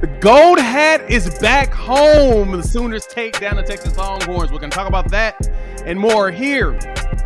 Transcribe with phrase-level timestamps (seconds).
[0.00, 2.52] The gold hat is back home.
[2.52, 4.50] The Sooners take down the Texas Longhorns.
[4.50, 5.46] We're going to talk about that
[5.84, 6.70] and more here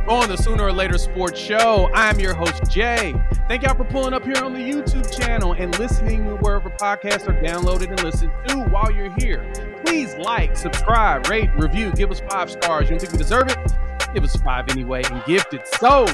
[0.08, 1.88] on the Sooner or Later Sports Show.
[1.94, 3.14] I'm your host, Jay.
[3.46, 7.40] Thank y'all for pulling up here on the YouTube channel and listening wherever podcasts are
[7.40, 9.48] downloaded and listened to while you're here.
[9.86, 12.90] Please like, subscribe, rate, review, give us five stars.
[12.90, 13.72] You don't think we deserve it?
[14.14, 15.68] Give us five anyway and gift it.
[15.68, 16.06] So,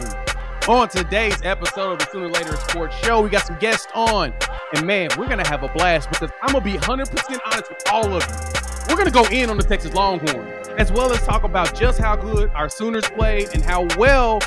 [0.70, 4.33] on today's episode of the Sooner Later Sports Show, we got some guests on.
[4.73, 8.15] And man, we're to have a blast because I'm to be 100% honest with all
[8.15, 8.88] of you.
[8.88, 12.15] We're to go in on the Texas Longhorns, as well as talk about just how
[12.15, 14.38] good our Sooners played and how well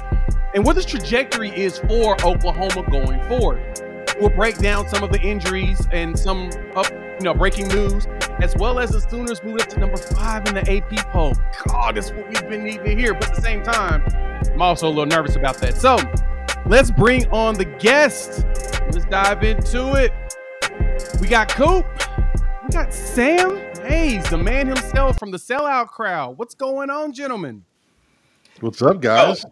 [0.53, 3.92] and what this trajectory is for Oklahoma going forward.
[4.19, 8.05] We'll break down some of the injuries and some up, you know, breaking news,
[8.41, 11.33] as well as the Sooners moved up to number five in the AP poll.
[11.67, 13.13] God, that's what we've been needing to hear.
[13.13, 14.03] But at the same time,
[14.53, 15.77] I'm also a little nervous about that.
[15.77, 15.97] So
[16.65, 18.45] let's bring on the guest.
[18.91, 20.11] Let's dive into it.
[21.19, 21.85] We got Coop.
[22.63, 26.37] We got Sam Mayes, the man himself from the sellout crowd.
[26.37, 27.65] What's going on, gentlemen?
[28.61, 29.43] What's up, guys?
[29.45, 29.51] Oh.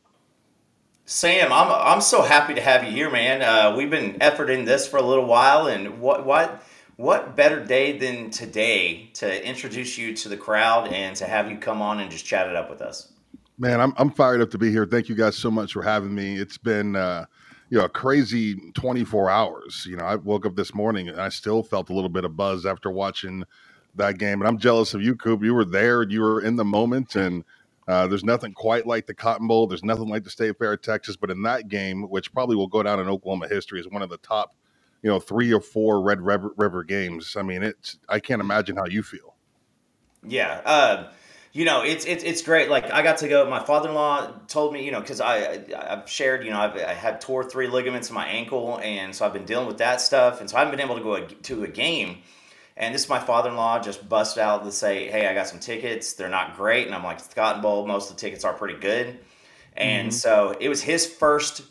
[1.12, 3.42] Sam, I'm I'm so happy to have you here, man.
[3.42, 6.64] Uh, we've been efforting this for a little while, and what what
[6.96, 11.58] what better day than today to introduce you to the crowd and to have you
[11.58, 13.12] come on and just chat it up with us.
[13.58, 14.86] Man, I'm I'm fired up to be here.
[14.86, 16.38] Thank you guys so much for having me.
[16.38, 17.26] It's been uh,
[17.70, 19.86] you know a crazy 24 hours.
[19.86, 22.38] You know, I woke up this morning and I still felt a little bit of
[22.38, 23.44] buzz after watching
[23.96, 25.44] that game, and I'm jealous of you, Coop.
[25.44, 27.44] You were there, you were in the moment, and
[27.92, 29.68] uh, there's nothing quite like the Cotton Bowl.
[29.68, 31.16] There's nothing like the State Fair of Texas.
[31.16, 34.10] But in that game, which probably will go down in Oklahoma history as one of
[34.10, 34.56] the top,
[35.04, 37.36] you know, three or four Red River, River games.
[37.36, 39.36] I mean, it's I can't imagine how you feel.
[40.26, 40.62] Yeah.
[40.64, 41.12] Uh,
[41.54, 42.70] you know, it's it's it's great.
[42.70, 43.50] Like I got to go.
[43.50, 47.20] My father-in-law told me, you know, because I I've shared, you know, I've, I had
[47.20, 50.50] tore three ligaments in my ankle, and so I've been dealing with that stuff, and
[50.50, 52.20] so I haven't been able to go to a game.
[52.82, 56.14] And this is my father-in-law just bust out to say, "Hey, I got some tickets.
[56.14, 57.86] They're not great." And I'm like, "The Cotton Bowl.
[57.86, 59.20] Most of the tickets are pretty good."
[59.78, 60.16] And mm-hmm.
[60.16, 61.62] so it was his first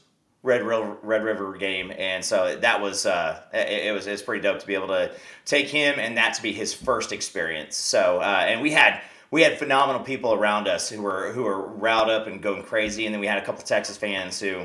[0.44, 4.22] Red River, Red River game, and so that was uh, it, it, was it was
[4.22, 5.10] pretty dope to be able to
[5.44, 7.76] take him and that to be his first experience.
[7.76, 11.66] So uh, and we had we had phenomenal people around us who were who were
[11.66, 14.64] riled up and going crazy, and then we had a couple of Texas fans who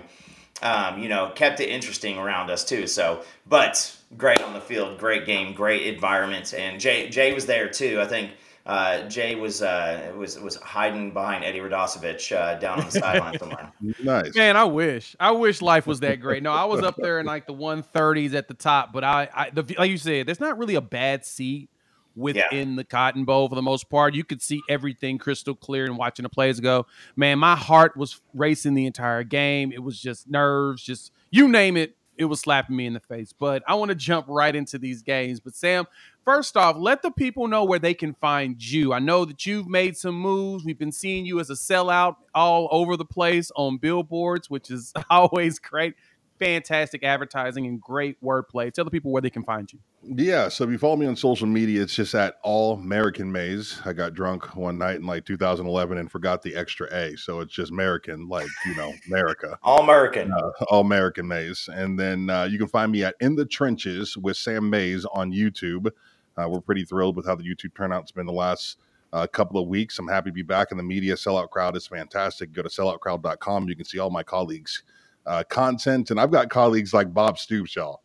[0.61, 2.88] um, you know, kept it interesting around us too.
[2.88, 7.69] So, but great on the field, great game, great environment, and Jay Jay was there
[7.69, 7.99] too.
[8.01, 8.31] I think
[8.66, 13.38] uh, Jay was uh, was was hiding behind Eddie Radosevich uh, down on the sideline
[13.38, 13.71] somewhere.
[14.03, 14.57] Nice, man.
[14.57, 16.41] I wish I wish life was that great.
[16.41, 19.49] No, I was up there in like the 130s at the top, but I, I
[19.51, 21.69] the, like you said, there's not really a bad seat
[22.16, 22.76] within yeah.
[22.76, 24.16] the Cotton Bowl for the most part.
[24.16, 26.86] You could see everything crystal clear and watching the plays go.
[27.16, 29.72] Man, my heart was racing the entire game.
[29.72, 31.96] It was just nerves, just you name it.
[32.18, 33.34] It was slapping me in the face.
[33.38, 35.42] But I want to jump right into these games.
[35.42, 35.86] But Sam,
[36.24, 38.94] first off, let the people know where they can find you.
[38.94, 40.64] I know that you've made some moves.
[40.64, 44.94] We've been seeing you as a sellout all over the place on billboards, which is
[45.09, 45.96] always great
[46.40, 48.72] fantastic advertising and great wordplay.
[48.72, 49.79] Tell the people where they can find you.
[50.07, 53.81] Yeah, so if you follow me on social media, it's just at All American Mayes.
[53.85, 57.53] I got drunk one night in like 2011 and forgot the extra A, so it's
[57.53, 59.57] just American, like you know, America.
[59.63, 60.31] All American.
[60.31, 64.16] Uh, All American Mayes, and then uh, you can find me at In the Trenches
[64.16, 65.90] with Sam Mayes on YouTube.
[66.38, 68.78] Uh, we're pretty thrilled with how the YouTube turnout's been the last.
[69.13, 69.97] A uh, couple of weeks.
[69.97, 71.13] I'm happy to be back in the media.
[71.13, 72.52] Sellout Crowd is fantastic.
[72.52, 73.69] Go to selloutcrowd.com.
[73.69, 74.84] You can see all my colleagues'
[75.25, 76.12] uh, content.
[76.12, 78.02] And I've got colleagues like Bob Stoops, y'all.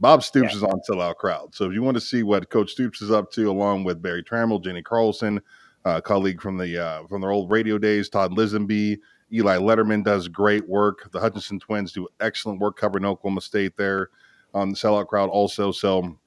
[0.00, 0.56] Bob Stoops yeah.
[0.56, 1.54] is on Sellout Crowd.
[1.54, 4.22] So if you want to see what Coach Stoops is up to, along with Berry
[4.22, 5.40] Tramel, Jenni Carlson,
[5.84, 8.98] uh, colleague from the uh, from their old radio days, Todd Lisenby,
[9.32, 11.10] Eli Lederman does great work.
[11.12, 14.08] The Hutchinson twins do excellent work covering Oklahoma State there
[14.54, 15.70] on the Sellout Crowd also.
[15.70, 16.18] So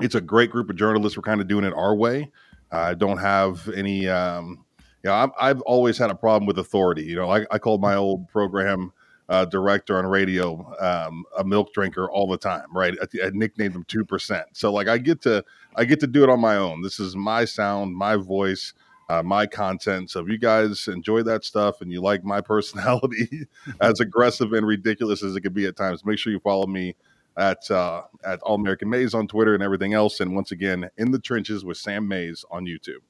[0.00, 1.16] it's a great group of journalists.
[1.16, 2.30] We're kind of doing it our way.
[2.70, 4.08] I don't have any.
[4.08, 4.64] Um,
[5.04, 7.04] you know, i have always had a problem with authority.
[7.04, 8.92] You know, I, I called my old program
[9.28, 12.94] uh, director on radio um, a milk drinker all the time, right?
[13.00, 14.46] I, I nicknamed him two percent.
[14.52, 15.44] So like I get to
[15.76, 16.82] I get to do it on my own.
[16.82, 18.74] This is my sound, my voice.
[19.10, 20.10] Uh, my content.
[20.10, 23.46] So if you guys enjoy that stuff and you like my personality,
[23.80, 26.94] as aggressive and ridiculous as it could be at times, make sure you follow me
[27.38, 30.20] at uh, at All American Mayes on Twitter and everything else.
[30.20, 33.00] And once again, in the trenches with Sam Mayes on YouTube.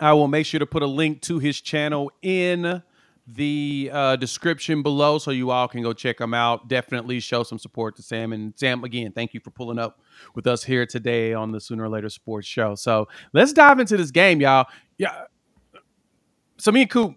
[0.00, 2.82] I will make sure to put a link to his channel in
[3.26, 6.68] the uh, description below so you all can go check them out.
[6.68, 8.32] Definitely show some support to Sam.
[8.32, 10.00] And Sam, again, thank you for pulling up
[10.34, 12.74] with us here today on the Sooner or Later Sports Show.
[12.74, 14.66] So let's dive into this game, y'all.
[14.98, 15.24] Yeah.
[16.58, 17.16] So me and Coop,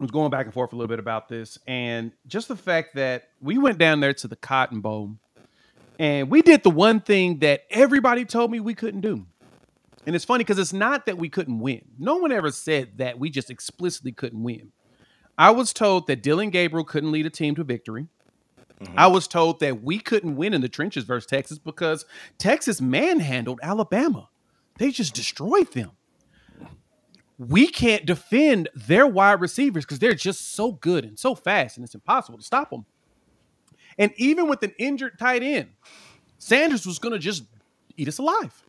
[0.00, 3.28] was going back and forth a little bit about this, and just the fact that
[3.40, 5.16] we went down there to the Cotton Bowl,
[5.98, 9.24] and we did the one thing that everybody told me we couldn't do.
[10.06, 11.82] And it's funny because it's not that we couldn't win.
[11.98, 14.72] No one ever said that we just explicitly couldn't win.
[15.36, 18.06] I was told that Dillon Gabriel couldn't lead a team to victory.
[18.80, 18.98] Mm-hmm.
[18.98, 22.04] I was told that we couldn't win in the trenches versus Texas because
[22.38, 24.28] Texas manhandled Alabama.
[24.78, 25.92] They just destroyed them.
[27.38, 31.84] We can't defend their wide receivers because they're just so good and so fast, and
[31.84, 32.86] it's impossible to stop them.
[33.98, 35.70] And even with an injured tight end,
[36.38, 37.44] Sanders was going to just
[37.96, 38.62] eat us alive.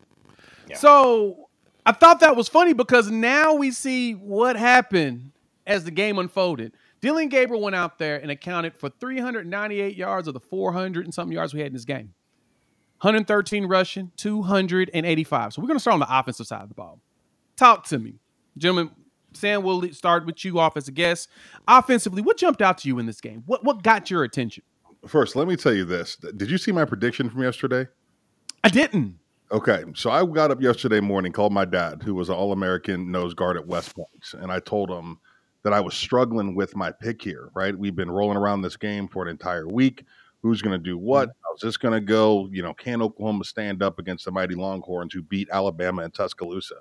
[0.68, 0.78] Yeah.
[0.78, 1.50] So
[1.86, 5.32] I thought that was funny because now we see what happened
[5.68, 6.74] as the game unfolded.
[7.02, 11.34] Dillon Gabriel went out there and accounted for 398 yards of the 400 and something
[11.34, 12.14] yards we had in this game.
[13.02, 15.54] 113 rushing, 285.
[15.54, 17.00] So we're going to start on the offensive side of the ball.
[17.58, 18.16] Talk to me.
[18.58, 18.92] Gentlemen,
[19.34, 21.30] Sam, we'll start with you off as a guest.
[21.68, 23.44] Offensively, what jumped out to you in this game?
[23.46, 24.64] What what got your attention?
[25.06, 26.16] First, let me tell you this.
[26.16, 27.88] Did you see my prediction from yesterday?
[28.64, 29.20] I didn't.
[29.52, 33.12] Okay, so I got up yesterday morning, called my dad, who was an All American
[33.12, 35.20] nose guard at West Point, and I told him
[35.66, 37.50] that I was struggling with my pick here.
[37.56, 40.06] Right, we've been rolling around this game for an entire week.
[40.44, 41.30] Who's going to do what?
[41.44, 42.48] How's this going to go?
[42.52, 46.76] You know, can Oklahoma stand up against the mighty Longhorns who beat Alabama and Tuscaloosa?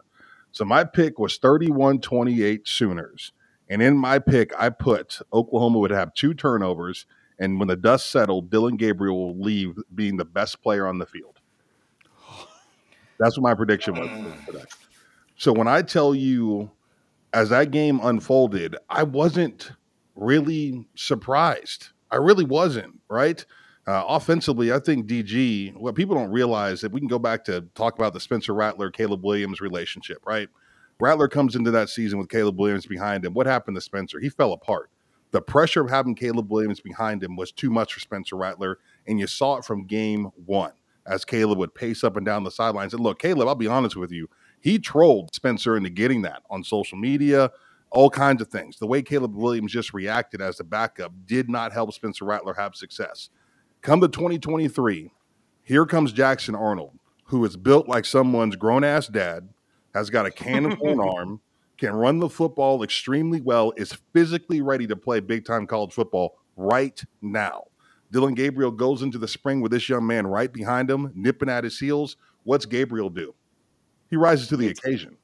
[0.52, 3.32] So my pick was 31 28 Sooners.
[3.70, 7.06] And in my pick, I put Oklahoma would have two turnovers.
[7.38, 11.06] And when the dust settled, Dillon Gabriel will leave being the best player on the
[11.06, 11.40] field.
[13.18, 14.10] That's what my prediction was
[14.46, 14.64] today.
[15.38, 16.70] So when I tell you,
[17.34, 19.72] as that game unfolded, I wasn't
[20.14, 21.88] really surprised.
[22.10, 23.44] I really wasn't, right?
[23.86, 27.62] Uh, offensively, I think DG, what people don't realize that we can go back to
[27.74, 30.48] talk about the Spencer Rattler, Caleb Williams relationship, right?
[31.00, 33.34] Rattler comes into that season with Caleb Williams behind him.
[33.34, 34.20] What happened to Spencer?
[34.20, 34.88] He fell apart.
[35.32, 38.78] The pressure of having Caleb Williams behind him was too much for Spencer Rattler,
[39.08, 40.72] and you saw it from game one
[41.04, 42.94] as Caleb would pace up and down the sidelines.
[42.94, 44.28] And look, Caleb, I'll be honest with you,
[44.64, 47.50] he trolled Spencer into getting that on social media,
[47.90, 48.78] all kinds of things.
[48.78, 52.74] The way Caleb Williams just reacted as the backup did not help Spencer Rattler have
[52.74, 53.28] success.
[53.82, 55.10] Come to 2023,
[55.64, 59.50] here comes Jackson Arnold, who is built like someone's grown ass dad,
[59.92, 61.42] has got a cannon for an arm,
[61.76, 66.38] can run the football extremely well, is physically ready to play big time college football
[66.56, 67.64] right now.
[68.10, 71.64] Dillon Gabriel goes into the spring with this young man right behind him, nipping at
[71.64, 72.16] his heels.
[72.44, 73.34] What's Gabriel do?
[74.14, 75.16] He rises to the occasion.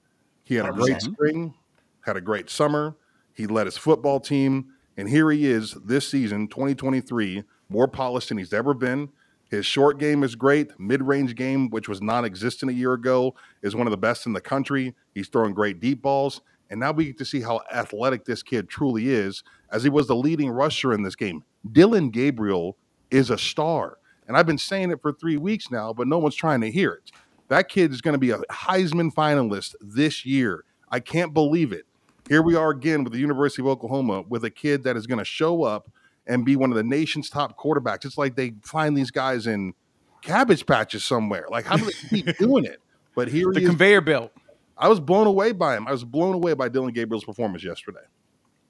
[0.42, 1.54] He had a great spring,
[2.00, 2.96] had a great summer.
[3.32, 8.38] He led his football team, and here he is this season, 2023, more polished than
[8.38, 9.10] he's ever been.
[9.48, 10.72] His short game is great.
[10.80, 14.26] Mid range game, which was non existent a year ago, is one of the best
[14.26, 14.96] in the country.
[15.14, 16.40] He's throwing great deep balls.
[16.68, 20.08] And now we get to see how athletic this kid truly is, as he was
[20.08, 21.44] the leading rusher in this game.
[21.70, 22.76] Dillon Gabriel
[23.12, 23.98] is a star.
[24.26, 26.90] And I've been saying it for three weeks now, but no one's trying to hear
[26.90, 27.12] it.
[27.50, 30.64] That kid is going to be a Heisman finalist this year.
[30.88, 31.84] I can't believe it.
[32.28, 35.18] Here we are again with the University of Oklahoma with a kid that is going
[35.18, 35.90] to show up
[36.28, 38.04] and be one of the nation's top quarterbacks.
[38.04, 39.74] It's like they find these guys in
[40.22, 41.46] cabbage patches somewhere.
[41.50, 42.80] Like, how do they keep doing it?
[43.16, 44.30] But here the conveyor belt.
[44.78, 45.88] I was blown away by him.
[45.88, 48.06] I was blown away by Dillon Gabriel's performance yesterday.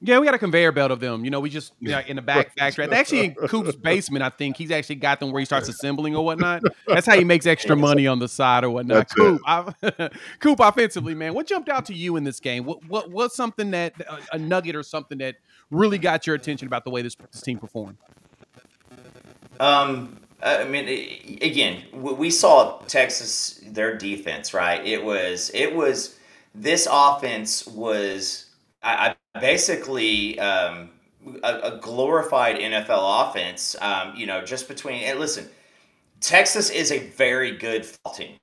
[0.03, 1.25] Yeah, we got a conveyor belt of them.
[1.25, 2.91] You know, we just you know, in the back factory.
[2.91, 6.25] Actually, in Coop's basement, I think he's actually got them where he starts assembling or
[6.25, 6.63] whatnot.
[6.87, 9.09] That's how he makes extra money on the side or whatnot.
[9.09, 12.65] That's Coop, I, Coop, offensively, man, what jumped out to you in this game?
[12.65, 15.37] What what what's something that a, a nugget or something that
[15.71, 17.99] really got your attention about the way this, this team performed?
[19.61, 20.89] Um, I mean,
[21.43, 24.85] again, we saw Texas their defense, right?
[24.85, 26.19] It was it was
[26.55, 28.47] this offense was
[28.83, 30.91] I, I basically um,
[31.43, 33.77] a, a, glorified NFL offense.
[33.81, 35.49] Um, you know, just between and listen,
[36.21, 38.37] Texas is a very good team.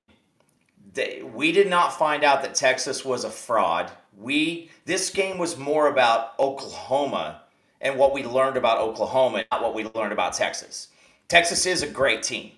[0.94, 3.91] They, we did not find out that Texas was a fraud.
[4.17, 7.41] We this game was more about Oklahoma
[7.82, 10.88] and what we learned about Oklahoma, not what we learned about Texas.
[11.27, 12.51] Texas is a great team.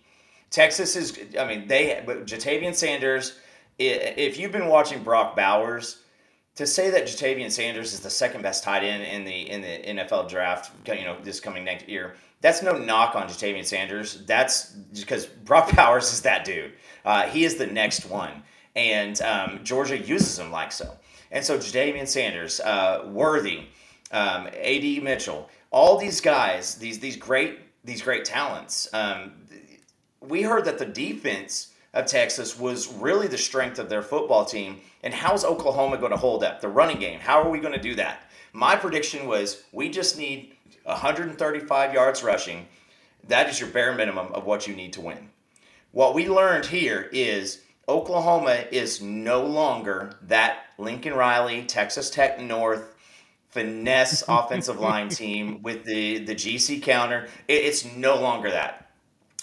[0.50, 3.40] Texas is, I mean, they, Ja'Tavion Sanders,
[3.78, 6.04] if you've been watching Brock Bowers,
[6.56, 10.02] to say that Ja'Tavion Sanders is the second best tight end in the in the
[10.02, 14.24] NFL draft, you know, this coming next year, that's no knock on Ja'Tavion Sanders.
[14.26, 16.74] That's because Brock Bowers is that dude.
[17.06, 18.44] Uh, he is the next one,
[18.76, 20.98] and um, Georgia uses him like so.
[21.32, 23.66] And so Ja'Tavion Sanders, uh, Worthy,
[24.12, 25.00] um, A.D.
[25.02, 28.88] Mitchell, all these guys, these these great these great talents.
[28.94, 29.34] Um,
[30.22, 34.82] we heard that the defense of Texas was really the strength of their football team.
[35.04, 37.20] And how's Oklahoma going to hold up the running game?
[37.20, 38.30] How are we going to do that?
[38.54, 42.68] My prediction was we just need 135 yards rushing.
[43.28, 45.30] That is your bare minimum of what you need to win.
[45.92, 52.96] What we learned here is Oklahoma is no longer that Lincoln Riley, Texas Tech North
[53.50, 57.28] finesse offensive line team with the, the GT counter.
[57.48, 58.92] It, it's no longer that.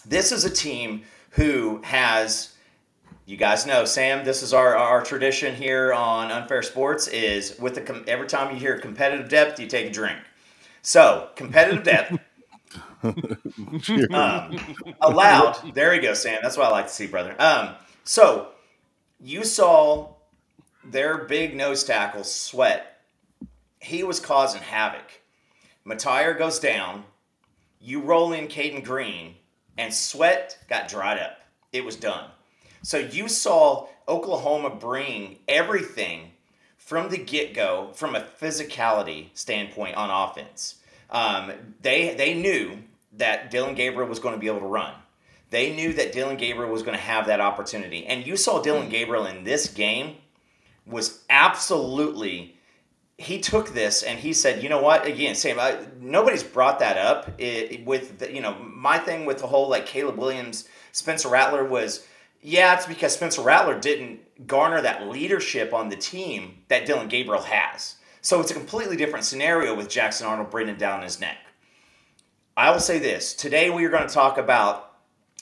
[0.05, 1.03] This is a team
[1.37, 2.53] who has
[3.27, 7.75] you guys know sam this is our, our tradition here on unfair sports is with
[7.75, 10.19] the every time you hear competitive depth you take a drink.
[10.83, 12.19] So competitive depth.
[14.13, 14.59] Um,
[15.01, 17.37] allowed there you go sam that's what i like to see brother.
[17.39, 18.49] Um, so
[19.21, 20.15] you saw
[20.83, 23.01] their big nose tackle sweat.
[23.81, 25.21] He was causing havoc.
[25.87, 27.05] Mettauer goes down.
[27.81, 29.37] You roll in Caden Green
[29.79, 31.39] and sweat got dried up
[31.73, 32.31] it was done
[32.83, 36.31] so you saw Oklahoma bring everything
[36.77, 40.77] from the get go, from a physicality standpoint on offense.
[41.11, 41.53] Um,
[41.83, 42.79] they they knew
[43.15, 44.95] that Dillon Gabriel was going to be able to run.
[45.51, 48.89] They knew that Dillon Gabriel was going to have that opportunity, and you saw Dillon
[48.89, 50.17] Gabriel in this game
[50.87, 52.56] was absolutely.
[53.19, 55.07] He took this and he said, "You know what?
[55.07, 59.39] Again, Sam, I, nobody's brought that up it, with the, you know my thing with
[59.39, 62.07] the whole like Caleb Williams, Spencer Rattler was."
[62.43, 67.43] Yeah, it's because Spencer Rattler didn't garner that leadership on the team that Dillon Gabriel
[67.43, 67.97] has.
[68.21, 71.39] So it's a completely different scenario with Jackson Arnold breathing down his neck.
[72.57, 74.95] I will say this today we are going to talk about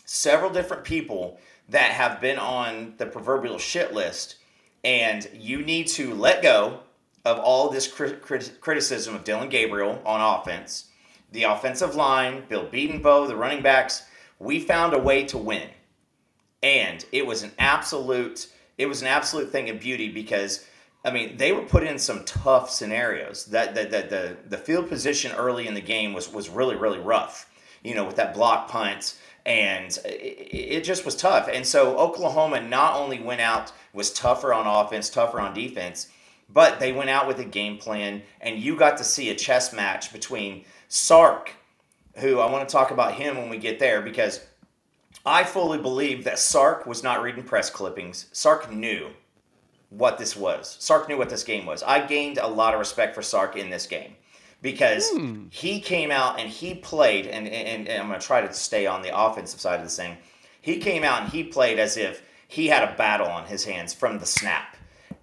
[0.04, 1.38] several different people
[1.68, 4.36] that have been on the proverbial shit list,
[4.84, 6.80] and you need to let go
[7.24, 10.86] of all this crit- crit- criticism of Dillon Gabriel on offense,
[11.32, 14.04] the offensive line, Bill Bedenbaugh, the running backs.
[14.38, 15.70] We found a way to win
[16.64, 20.66] and it was an absolute it was an absolute thing of beauty because
[21.04, 23.44] I mean they were put in some tough scenarios.
[23.46, 26.98] That the, the the the field position early in the game was was really really
[26.98, 27.50] rough.
[27.84, 31.50] You know, with that block punt and it just was tough.
[31.52, 36.08] And so Oklahoma not only went out was tougher on offense, tougher on defense,
[36.48, 39.72] but they went out with a game plan, and you got to see a chess
[39.72, 41.52] match between Sark,
[42.16, 44.40] who I want to talk about him when we get there because
[45.26, 48.26] I fully believe that Sark was not reading press clippings.
[48.32, 49.10] Sark knew
[49.90, 50.76] what this was.
[50.80, 51.82] Sark knew what this game was.
[51.82, 54.14] I gained a lot of respect for Sark in this game
[54.60, 55.44] because hmm.
[55.50, 58.86] he came out and he played, and, and, and I'm going to try to stay
[58.86, 60.16] on the offensive side of this thing.
[60.60, 63.92] He came out and he played as if he had a battle on his hands
[63.92, 64.73] from the snap.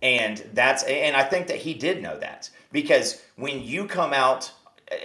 [0.02, 4.52] And that's and I think that he did know that because when you come out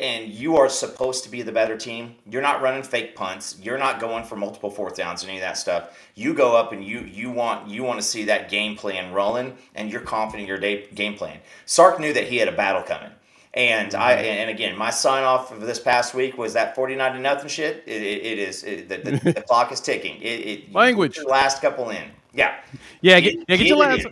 [0.01, 2.17] and you are supposed to be the better team.
[2.29, 3.57] You're not running fake punts.
[3.63, 5.97] You're not going for multiple fourth downs and any of that stuff.
[6.15, 9.57] You go up and you you want you want to see that game plan rolling,
[9.75, 11.39] and you're confident in your day, game plan.
[11.67, 13.11] Sark knew that he had a battle coming.
[13.55, 14.25] And I mm-hmm.
[14.25, 17.49] and again, my sign off of this past week was that forty nine to nothing
[17.49, 17.85] shit.
[17.87, 20.21] it, it, it is it, the, the, the, clock is ticking.
[20.21, 22.11] It, it language last couple in.
[22.35, 22.57] Yeah,
[23.01, 23.21] yeah.
[23.21, 24.07] Get, yeah, get your last.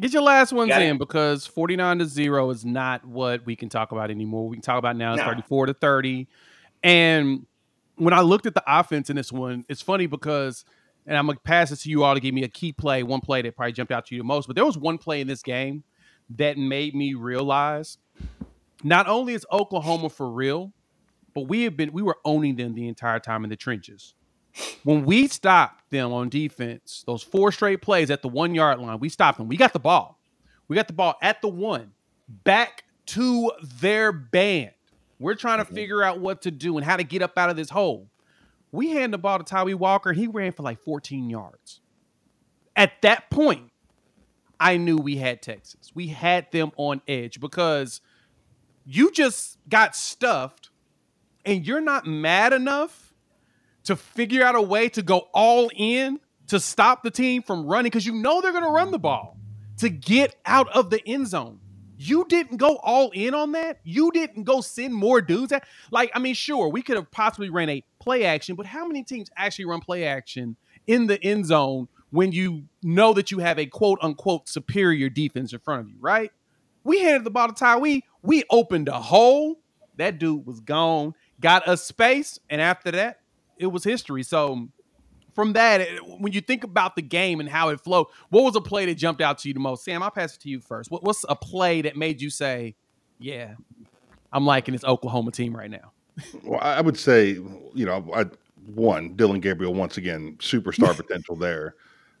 [0.00, 3.92] Get your last ones in because 49 to 0 is not what we can talk
[3.92, 4.48] about anymore.
[4.48, 6.26] We can talk about now is 34 to 30.
[6.82, 7.46] And
[7.96, 10.64] when I looked at the offense in this one, it's funny because,
[11.06, 13.02] and I'm going to pass it to you all to give me a key play,
[13.02, 15.20] one play that probably jumped out to you the most, but there was one play
[15.20, 15.84] in this game
[16.36, 17.98] that made me realize
[18.82, 20.72] not only is Oklahoma for real,
[21.34, 24.14] but we have been, we were owning them the entire time in the trenches.
[24.84, 28.98] When we stopped them on defense, those four straight plays at the one yard line,
[28.98, 29.48] we stopped them.
[29.48, 30.18] We got the ball.
[30.68, 31.92] We got the ball at the one,
[32.28, 34.70] back to their band.
[35.18, 35.74] We're trying to mm-hmm.
[35.74, 38.08] figure out what to do and how to get up out of this hole.
[38.72, 40.12] We hand the ball to Tawee Walker.
[40.12, 41.80] He ran for like 14 yards.
[42.76, 43.70] At that point,
[44.60, 45.90] I knew we had Texas.
[45.94, 48.00] We had them on edge because
[48.84, 50.70] you just got stuffed
[51.44, 53.09] and you're not mad enough
[53.84, 57.90] to figure out a way to go all in to stop the team from running
[57.90, 59.36] because you know they're going to run the ball
[59.78, 61.60] to get out of the end zone.
[61.96, 63.80] You didn't go all in on that.
[63.84, 65.52] You didn't go send more dudes.
[65.52, 68.86] At, like, I mean, sure, we could have possibly ran a play action, but how
[68.86, 70.56] many teams actually run play action
[70.86, 75.52] in the end zone when you know that you have a quote unquote superior defense
[75.52, 76.32] in front of you, right?
[76.84, 78.02] We handed the ball to Tawee.
[78.22, 79.60] We opened a hole.
[79.96, 81.14] That dude was gone.
[81.40, 83.19] Got a space, and after that,
[83.60, 84.22] it was history.
[84.22, 84.68] So
[85.34, 85.86] from that,
[86.18, 88.96] when you think about the game and how it flowed, what was a play that
[88.96, 89.84] jumped out to you the most?
[89.84, 90.90] Sam, I'll pass it to you first.
[90.90, 92.74] What, what's a play that made you say,
[93.18, 93.54] "Yeah,
[94.32, 95.92] I'm liking this Oklahoma team right now"?
[96.44, 97.38] well, I would say,
[97.74, 98.26] you know, I,
[98.74, 101.74] one Dillon Gabriel once again superstar potential there.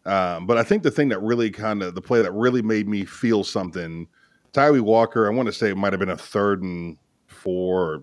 [0.06, 2.88] Um, but I think the thing that really kind of the play that really made
[2.88, 4.08] me feel something
[4.52, 8.02] Tawee Walker, I want to say it might have been a third and four,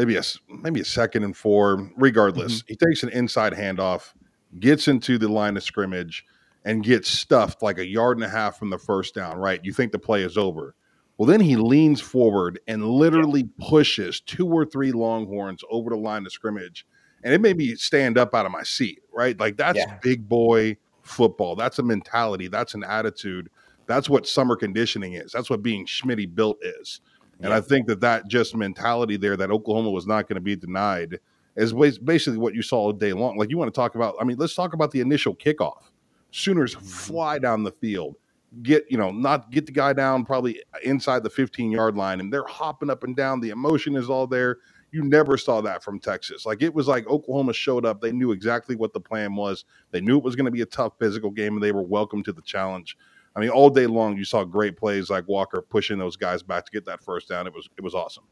[0.00, 1.90] maybe a maybe a second and four.
[1.96, 2.66] Regardless, mm-hmm.
[2.68, 4.14] he takes an inside handoff,
[4.58, 6.24] gets into the line of scrimmage,
[6.64, 9.36] and gets stuffed like a yard and a half from the first down.
[9.36, 10.74] Right, you think the play is over.
[11.18, 16.24] Well, then he leans forward and literally pushes two or three Longhorns over the line
[16.24, 16.86] of scrimmage,
[17.22, 19.00] and it made me stand up out of my seat.
[19.12, 19.98] Right, like that's yeah.
[20.02, 21.56] big boy football.
[21.56, 22.48] That's a mentality.
[22.48, 23.50] That's an attitude.
[23.86, 25.32] That's what summer conditioning is.
[25.32, 27.00] That's what being Schmitty built is.
[27.40, 27.56] And yeah.
[27.56, 31.18] I think that that just mentality there that Oklahoma was not going to be denied
[31.56, 33.36] is basically what you saw all day long.
[33.36, 35.82] Like you want to talk about, I mean, let's talk about the initial kickoff.
[36.30, 36.86] Sooners mm-hmm.
[36.86, 38.16] fly down the field,
[38.62, 42.32] get, you know, not get the guy down probably inside the 15 yard line, and
[42.32, 43.40] they're hopping up and down.
[43.40, 44.58] The emotion is all there.
[44.92, 46.44] You never saw that from Texas.
[46.44, 48.00] Like it was like Oklahoma showed up.
[48.00, 49.64] They knew exactly what the plan was.
[49.92, 52.22] They knew it was going to be a tough physical game, and they were welcome
[52.24, 52.96] to the challenge.
[53.36, 56.64] I mean, all day long you saw great plays like Walker pushing those guys back
[56.66, 57.46] to get that first down.
[57.46, 58.24] It was it was awesome.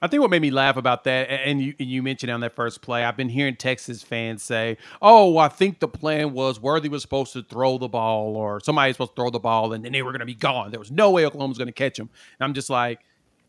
[0.00, 2.82] I think what made me laugh about that, and you, you mentioned on that first
[2.82, 7.02] play, I've been hearing Texas fans say, "Oh, I think the plan was Worthy was
[7.02, 9.92] supposed to throw the ball, or somebody was supposed to throw the ball, and then
[9.92, 10.70] they were going to be gone.
[10.70, 13.00] There was no way Oklahoma was going to catch him." And I'm just like,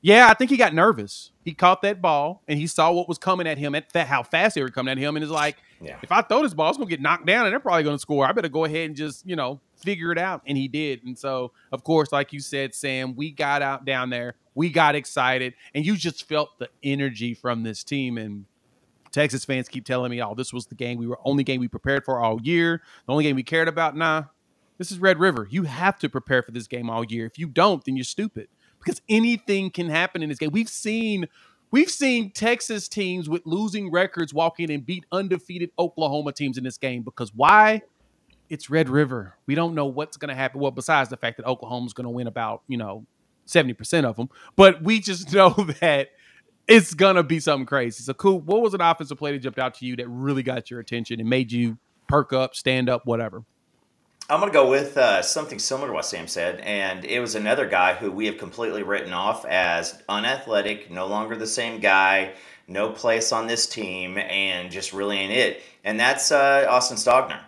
[0.02, 1.32] "Yeah, I think he got nervous.
[1.46, 4.56] He caught that ball, and he saw what was coming at him, at how fast
[4.56, 5.98] they were coming at him, and is like, yeah.
[6.02, 7.96] if I throw this ball, it's going to get knocked down, and they're probably going
[7.96, 8.26] to score.
[8.26, 10.42] I better go ahead and just, you know, figure it out.
[10.46, 11.04] And he did.
[11.04, 14.96] And so, of course, like you said, Sam, we got out down there, we got
[14.96, 18.18] excited, and you just felt the energy from this team.
[18.18, 18.46] And
[19.12, 21.68] Texas fans keep telling me, oh, this was the game we were only game we
[21.68, 23.96] prepared for all year, the only game we cared about.
[23.96, 24.24] Nah,
[24.78, 25.48] this is Red River.
[25.50, 27.26] You have to prepare for this game all year.
[27.26, 28.48] If you don't, then you're stupid
[28.80, 30.52] because anything can happen in this game.
[30.52, 31.28] We've seen
[31.72, 36.64] We've seen Texas teams with losing records walk in and beat undefeated Oklahoma teams in
[36.64, 37.84] this game because why?
[38.50, 39.36] It's Red River.
[39.46, 40.60] We don't know what's going to happen.
[40.60, 43.06] Well, besides the fact that Oklahoma's going to win about, you know,
[43.48, 46.10] 70% of them, but we just know that
[46.68, 48.04] it's going to be something crazy.
[48.04, 48.40] So, cool.
[48.42, 51.20] What was an offensive play that jumped out to you that really got your attention
[51.20, 53.44] and made you perk up, stand up, whatever?
[54.32, 56.60] I'm going to go with uh, something similar to what Sam said.
[56.60, 61.36] And it was another guy who we have completely written off as unathletic, no longer
[61.36, 62.34] the same guy,
[62.68, 65.64] no place on this team, and just really ain't it.
[65.84, 67.40] And that's uh, Austin Stogner.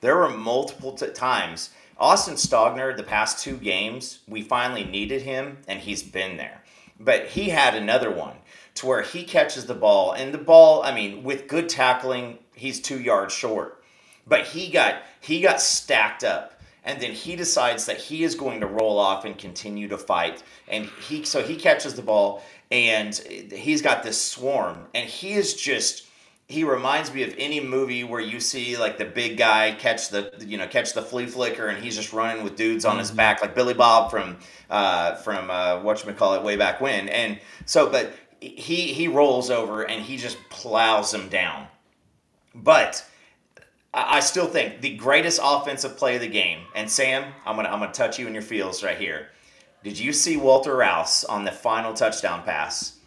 [0.00, 1.70] There were multiple t- times.
[1.98, 6.62] Austin Stogner, the past two games, we finally needed him, and he's been there.
[7.00, 8.36] But he had another one
[8.74, 12.80] to where he catches the ball, and the ball, I mean, with good tackling, he's
[12.80, 13.82] two yards short.
[14.26, 18.60] But he got he got stacked up, and then he decides that he is going
[18.60, 20.42] to roll off and continue to fight.
[20.68, 25.54] And he so he catches the ball, and he's got this swarm, and he is
[25.54, 26.07] just
[26.48, 30.32] he reminds me of any movie where you see like the big guy catch the
[30.40, 33.18] you know catch the flea flicker and he's just running with dudes on his mm-hmm.
[33.18, 34.38] back like Billy Bob from
[34.70, 37.08] uh, from uh, what you call it way back when.
[37.10, 41.66] And so but he he rolls over and he just plows them down.
[42.54, 43.04] But
[43.92, 47.80] I still think the greatest offensive play of the game and Sam I'm gonna I'm
[47.80, 49.28] gonna touch you in your feels right here.
[49.84, 52.98] Did you see Walter Rouse on the final touchdown pass?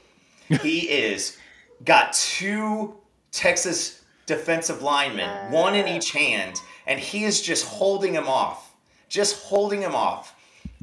[0.47, 1.37] He is
[1.83, 3.00] got two
[3.31, 6.55] Texas defensive linemen, one in each hand,
[6.87, 8.73] and he is just holding him off.
[9.09, 10.35] Just holding him off.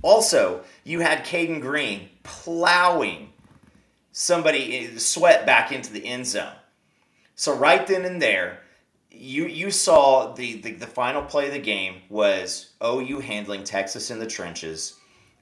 [0.02, 3.32] Also, you had Caden Green plowing
[4.12, 6.52] somebody eh, sweat back into the end zone.
[7.34, 8.60] So right then and there,
[9.10, 14.10] you you saw the, the, the final play of the game was OU handling Texas
[14.10, 14.97] in the trenches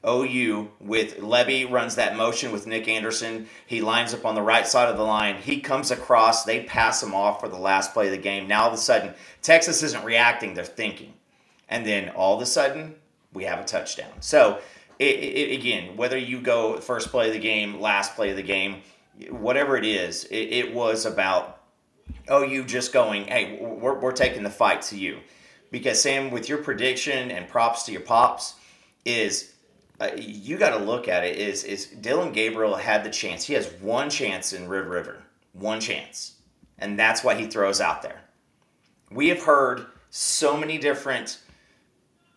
[0.06, 3.48] OU with Lebby runs that motion with Nick Anderson.
[3.66, 5.36] He lines up on the right side of the line.
[5.36, 6.44] He comes across.
[6.44, 8.46] They pass him off for the last play of the game.
[8.46, 11.14] Now all of a sudden, Texas isn't reacting; they're thinking,
[11.68, 12.94] and then all of a sudden,
[13.32, 14.12] we have a touchdown.
[14.20, 14.60] So,
[14.98, 18.42] it, it, again, whether you go first play of the game, last play of the
[18.42, 18.82] game,
[19.30, 21.60] whatever it is, it, it was about
[22.30, 25.18] OU just going, "Hey, we're, we're taking the fight to you,"
[25.72, 28.54] because Sam, with your prediction and props to your pops,
[29.04, 29.52] is
[30.00, 33.44] uh, you got to look at it is is Dillon Gabriel had the chance.
[33.44, 36.34] He has one chance in Red River, one chance,
[36.78, 38.20] and that's what he throws out there.
[39.10, 41.38] We have heard so many different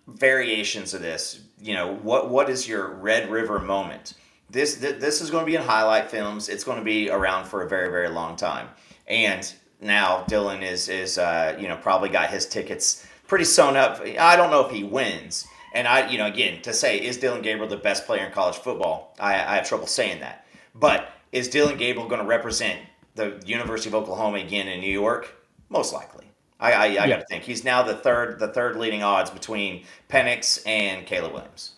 [0.07, 1.41] variations of this.
[1.59, 4.13] You know, what what is your Red River moment?
[4.49, 6.47] This this is going to be in highlight films.
[6.47, 8.69] It's going to be around for a very very long time.
[9.05, 14.01] And now Dillon is is uh, you know probably got his tickets pretty sewn up.
[14.17, 17.41] I don't know if he wins and I, you know, again, to say is Dillon
[17.41, 20.45] Gabriel the best player in college football, I, I have trouble saying that.
[20.75, 22.79] But is Dillon Gabriel going to represent
[23.15, 25.35] the University of Oklahoma again in New York?
[25.69, 26.25] Most likely.
[26.59, 27.07] I, I, I yeah.
[27.07, 31.33] got to think he's now the third the third leading odds between Penix and Caleb
[31.33, 31.71] Williams.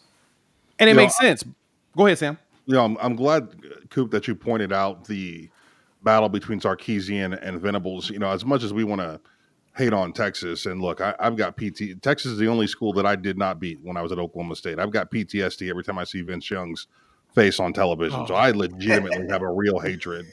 [0.80, 1.44] and it You makes sense.
[1.96, 2.38] Go ahead, Sam.
[2.66, 3.56] You know, I'm, I'm glad,
[3.90, 5.50] Coop, that you pointed out the
[6.04, 8.10] battle between Sarkisian and Venables.
[8.10, 9.20] You know, as much as we want to
[9.76, 12.02] hate on Texas, and look, I, I've got PT.
[12.02, 14.56] Texas is the only school that I did not beat when I was at Oklahoma
[14.56, 14.80] State.
[14.80, 16.88] I've got PTSD every time I see Vince Young's
[17.34, 18.28] face on television.
[18.28, 20.26] So I legitimately have a real hatred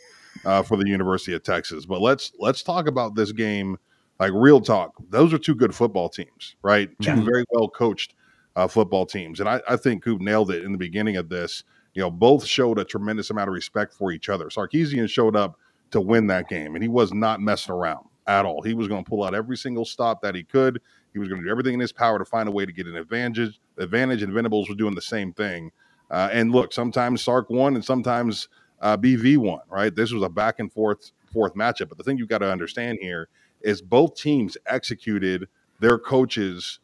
[0.45, 1.87] uh, for the University of Texas.
[1.87, 3.79] But let's let's talk about this game,
[4.19, 4.95] like real talk.
[5.11, 6.91] Those are two good football teams, right?
[7.01, 8.15] Two very well coached
[8.57, 11.63] uh, football teams, and I, I think Coop nailed it in the beginning of this.
[11.95, 14.47] You know, both showed a tremendous amount of respect for each other.
[14.47, 15.59] Sarkisian showed up
[15.91, 18.63] to win that game, and he was not messing around at all.
[18.63, 20.81] He was going to pull out every single stop that he could.
[21.13, 22.87] He was going to do everything in his power to find a way to get
[22.87, 23.59] an advantage.
[23.79, 25.73] Advantage, and Venables was doing the same thing.
[26.11, 28.49] Uh, and look, sometimes Sark won, and sometimes
[28.81, 29.61] uh, BV won.
[29.69, 29.95] Right?
[29.95, 31.89] This was a back and forth fourth matchup.
[31.89, 33.29] But the thing you've got to understand here
[33.63, 35.49] is both teams executed
[35.81, 36.79] their coaches'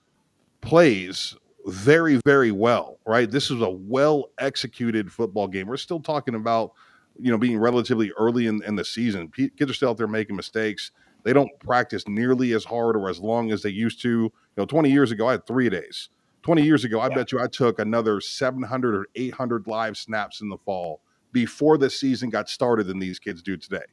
[0.63, 2.99] plays very, very well.
[3.07, 3.31] Right?
[3.31, 5.67] This was a well executed football game.
[5.67, 6.73] We're still talking about
[7.21, 9.31] you know being relatively early in, in the season.
[9.31, 10.91] Kids are still out there making mistakes.
[11.25, 14.09] They don't practice nearly as hard or as long as they used to.
[14.09, 16.11] You know, 20 years ago, I had three days.
[16.43, 17.15] 20 years ago, I Yeah.
[17.15, 21.01] bet you I took another 700 or 800 live snaps in the fall
[21.33, 23.85] before the season got started than these kids do today.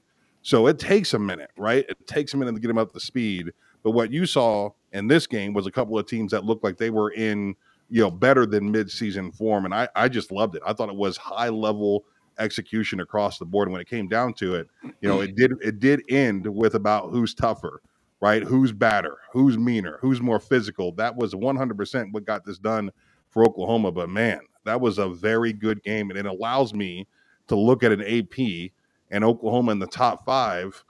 [0.43, 1.85] So it takes a minute, right?
[1.87, 3.51] It takes a minute to get them up to speed.
[3.83, 6.77] But what you saw in this game was a couple of teams that looked like
[6.77, 7.55] they were in,
[7.89, 9.65] you know, better than midseason form.
[9.65, 10.63] And I, I just loved it.
[10.65, 12.05] I thought it was high level
[12.39, 13.67] execution across the board.
[13.67, 14.67] And when it came down to it,
[15.01, 17.81] you know, it did it did end with about who's tougher,
[18.19, 18.43] right?
[18.43, 20.91] Who's badder, who's meaner, who's more physical.
[20.93, 22.91] That was 100% what got this done
[23.29, 23.91] for Oklahoma.
[23.91, 27.07] But man, that was a very good game, and it allows me
[27.47, 28.71] to look at an AP
[29.09, 30.83] and Oklahoma in the top five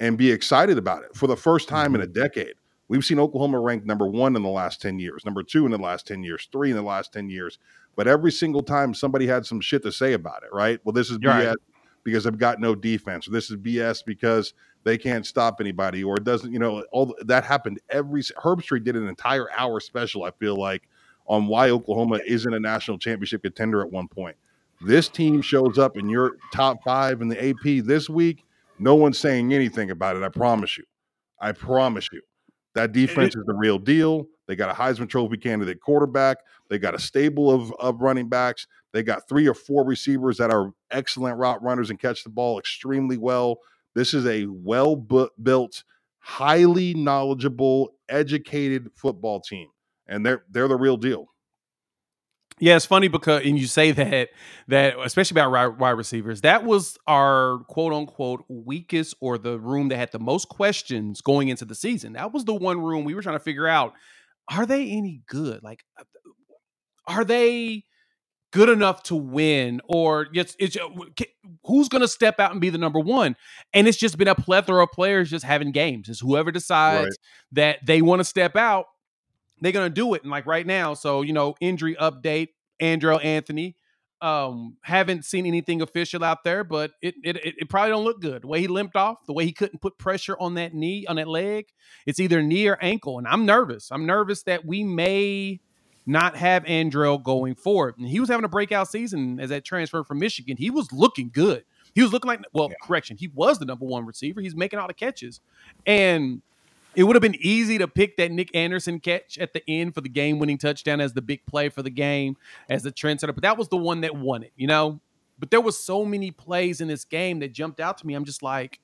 [0.00, 2.10] and be excited about it for the first time in mm-hmm.
[2.10, 2.54] a decade.
[2.88, 5.78] We've seen Oklahoma ranked number one in the last 10 years, number two in the
[5.78, 7.58] last 10 years, three in the last 10 years.
[7.96, 10.80] But every single time somebody had some shit to say about it, right?
[10.84, 11.56] Well, this is You're BS right.
[12.02, 14.54] because they've got no defense, or this is BS because
[14.84, 18.96] they can't stop anybody, or it doesn't, you know, all that happened every Herbstreit did
[18.96, 20.88] an entire hour special, I feel like,
[21.26, 24.36] on why Oklahoma isn't a national championship contender at one point.
[24.84, 28.44] This team shows up in your top five in the AP this week.
[28.78, 30.22] No one's saying anything about it.
[30.22, 30.84] I promise you.
[31.40, 32.20] I promise you.
[32.74, 34.26] That defense is the real deal.
[34.46, 36.38] They got a Heisman Trophy candidate quarterback.
[36.74, 38.66] They got a stable of, of running backs.
[38.92, 42.58] They got three or four receivers that are excellent route runners and catch the ball
[42.58, 43.58] extremely well.
[43.94, 45.84] This is a well built,
[46.18, 49.68] highly knowledgeable, educated football team,
[50.08, 51.28] and they're they're the real deal.
[52.58, 54.30] Yeah, it's funny because, and you say that
[54.66, 59.96] that especially about wide, receivers, that was our quote unquote weakest or the room that
[59.96, 62.14] had the most questions going into the season.
[62.14, 63.94] That was the one room we were trying to figure out:
[64.50, 65.62] are they any good?
[65.62, 66.04] Like, uh,
[67.06, 67.84] are they
[68.52, 70.88] good enough to win, or just it's uh,
[71.64, 73.36] who's going to step out and be the number one?
[73.72, 76.08] And it's just been a plethora of players just having games.
[76.08, 77.16] It's whoever decides
[77.52, 78.86] that they want to step out
[79.60, 80.22] they're gonna do it.
[80.22, 82.48] And like right now, so you know, injury update,
[82.80, 83.76] Andrel Anthony.
[84.20, 88.22] Um, haven't seen anything official out there, but it, it it it probably don't look
[88.22, 88.42] good.
[88.42, 91.16] The way he limped off, the way he couldn't put pressure on that knee, on
[91.16, 91.66] that leg,
[92.06, 93.18] it's either knee or ankle.
[93.18, 93.90] And I'm nervous.
[93.90, 95.60] I'm nervous that we may
[96.06, 97.96] not have Andrel going forward.
[97.98, 100.56] And he was having a breakout season as that transfer from Michigan.
[100.56, 101.64] He was looking good.
[101.94, 104.40] He was looking like well, correction, he was the number one receiver.
[104.40, 105.40] He's making all the catches.
[105.86, 106.42] And
[106.94, 110.00] it would have been easy to pick that Nick Anderson catch at the end for
[110.00, 112.36] the game winning touchdown as the big play for the game,
[112.68, 113.34] as the trendsetter.
[113.34, 115.00] But that was the one that won it, you know?
[115.38, 118.14] But there was so many plays in this game that jumped out to me.
[118.14, 118.78] I'm just like,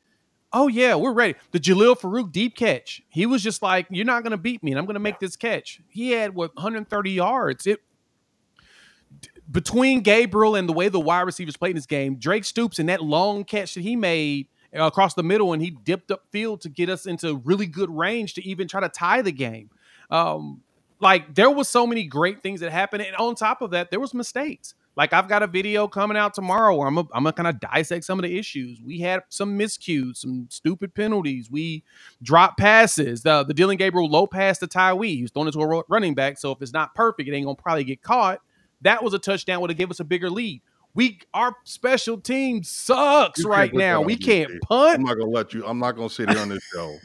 [0.52, 1.34] oh yeah, we're ready.
[1.52, 3.02] The Jalil Farooq deep catch.
[3.08, 5.80] He was just like, You're not gonna beat me, and I'm gonna make this catch.
[5.88, 7.66] He had what 130 yards.
[7.66, 7.80] It
[9.50, 12.88] between Gabriel and the way the wide receivers played in this game, Drake Stoops and
[12.88, 16.60] that long catch that he made uh, across the middle and he dipped up field
[16.60, 19.70] to get us into really good range to even try to tie the game.
[20.10, 20.62] Um,
[21.00, 24.00] like there was so many great things that happened, and on top of that, there
[24.00, 24.74] was mistakes.
[25.00, 27.58] Like I've got a video coming out tomorrow where I'm a, I'm gonna kind of
[27.58, 28.82] dissect some of the issues.
[28.82, 31.50] We had some miscues, some stupid penalties.
[31.50, 31.84] We
[32.22, 33.22] dropped passes.
[33.22, 35.16] The the Dillon Gabriel low pass to Tawee.
[35.16, 36.36] He was throwing it to a running back.
[36.36, 38.42] So if it's not perfect, it ain't gonna probably get caught.
[38.82, 40.60] That was a touchdown would have gave us a bigger lead.
[40.92, 44.02] We our special team sucks right now.
[44.02, 44.96] We can't punt.
[44.96, 45.64] I'm not gonna let you.
[45.66, 46.98] I'm not gonna sit here on this show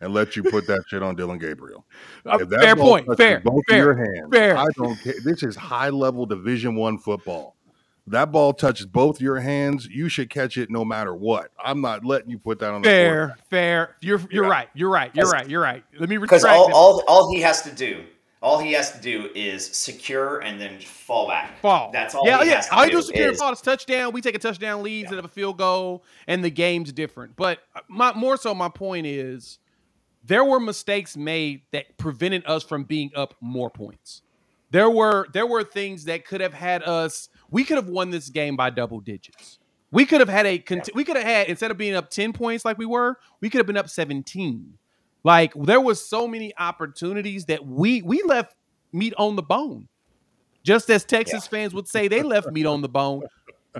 [0.00, 1.84] and let you put that shit on Dillon Gabriel.
[2.24, 3.06] Uh, fair point.
[3.16, 3.40] Fair.
[3.40, 3.90] Both Fair.
[3.90, 4.28] of your hands.
[4.32, 4.56] fair.
[4.56, 5.14] I don't care.
[5.24, 7.56] This is high level Division One football.
[8.06, 9.86] That ball touches both your hands.
[9.86, 11.50] You should catch it no matter what.
[11.62, 13.96] I'm not letting you put that on the Fair, fair.
[14.00, 14.50] You're you're Yeah.
[14.50, 14.68] right.
[14.74, 15.10] You're right.
[15.14, 15.46] You're right.
[15.48, 15.84] You're right.
[16.00, 18.04] Let me Because all, all all he has to do,
[18.40, 21.58] All he has to do is secure and then fall back.
[21.60, 21.90] Fall.
[21.92, 22.24] That's all.
[22.24, 22.56] Yeah, he yeah.
[22.56, 23.52] Has to all do you do is secure and is- fall.
[23.52, 24.12] It's touchdown.
[24.12, 27.36] We take a touchdown lead instead of a field goal, and the game's different.
[27.36, 29.58] But uh, my, more so, my point is
[30.28, 34.22] there were mistakes made that prevented us from being up more points.
[34.70, 37.30] There were there were things that could have had us.
[37.50, 39.58] We could have won this game by double digits.
[39.90, 40.62] We could have had a.
[40.94, 43.58] We could have had instead of being up ten points like we were, we could
[43.58, 44.74] have been up seventeen.
[45.24, 48.54] Like there was so many opportunities that we we left
[48.92, 49.88] meat on the bone.
[50.62, 53.22] Just as Texas fans would say, they left meat on the bone.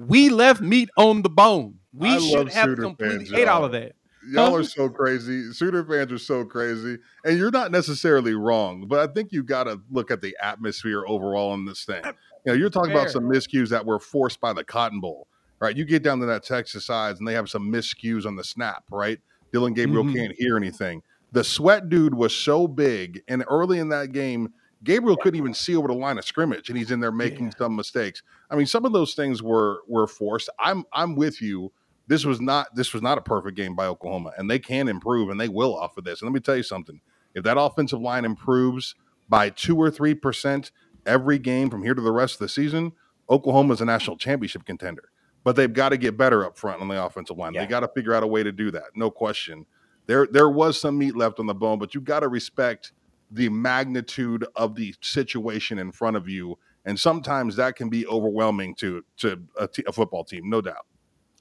[0.07, 1.75] We left meat on the bone.
[1.93, 3.93] We I should have completely fans, ate all of that.
[4.31, 5.53] Y'all are so crazy.
[5.53, 6.99] Sooner fans are so crazy.
[7.25, 11.05] And you're not necessarily wrong, but I think you got to look at the atmosphere
[11.07, 12.03] overall in this thing.
[12.05, 12.12] You
[12.47, 13.01] know, you're talking Fair.
[13.01, 15.27] about some miscues that were forced by the Cotton Bowl,
[15.61, 15.77] right?
[15.77, 18.85] You get down to that Texas sides and they have some miscues on the snap,
[18.91, 19.19] right?
[19.53, 20.14] Dillon Gabriel Mhm.
[20.14, 21.03] can't hear anything.
[21.33, 24.53] The sweat dude was so big, and early in that game,
[24.85, 27.53] Gabriel couldn't even see over the line of scrimmage, and he's in there making Yeah.
[27.59, 28.23] some mistakes.
[28.51, 30.49] I mean, some of those things were were forced.
[30.61, 31.73] I'm I'm with you
[32.09, 35.31] this was not this was not a perfect game by Oklahoma, and they can improve,
[35.31, 36.21] and they will off of this.
[36.21, 37.01] And let me tell you something:
[37.35, 38.94] if that offensive line improves
[39.29, 40.73] by two or three percent
[41.07, 42.92] every game from here to the rest of the season,
[43.31, 45.11] Oklahoma is a national championship contender.
[45.44, 47.55] But they've got to get better up front on the offensive line.
[47.55, 47.62] Yeah.
[47.62, 48.85] They got to figure out a way to do that.
[48.94, 49.66] No question.
[50.07, 52.92] There there was some meat left on the bone, but you've got to respect
[53.31, 56.59] the magnitude of the situation in front of you.
[56.87, 60.87] And sometimes that can be overwhelming to to a, t- a football team, no doubt.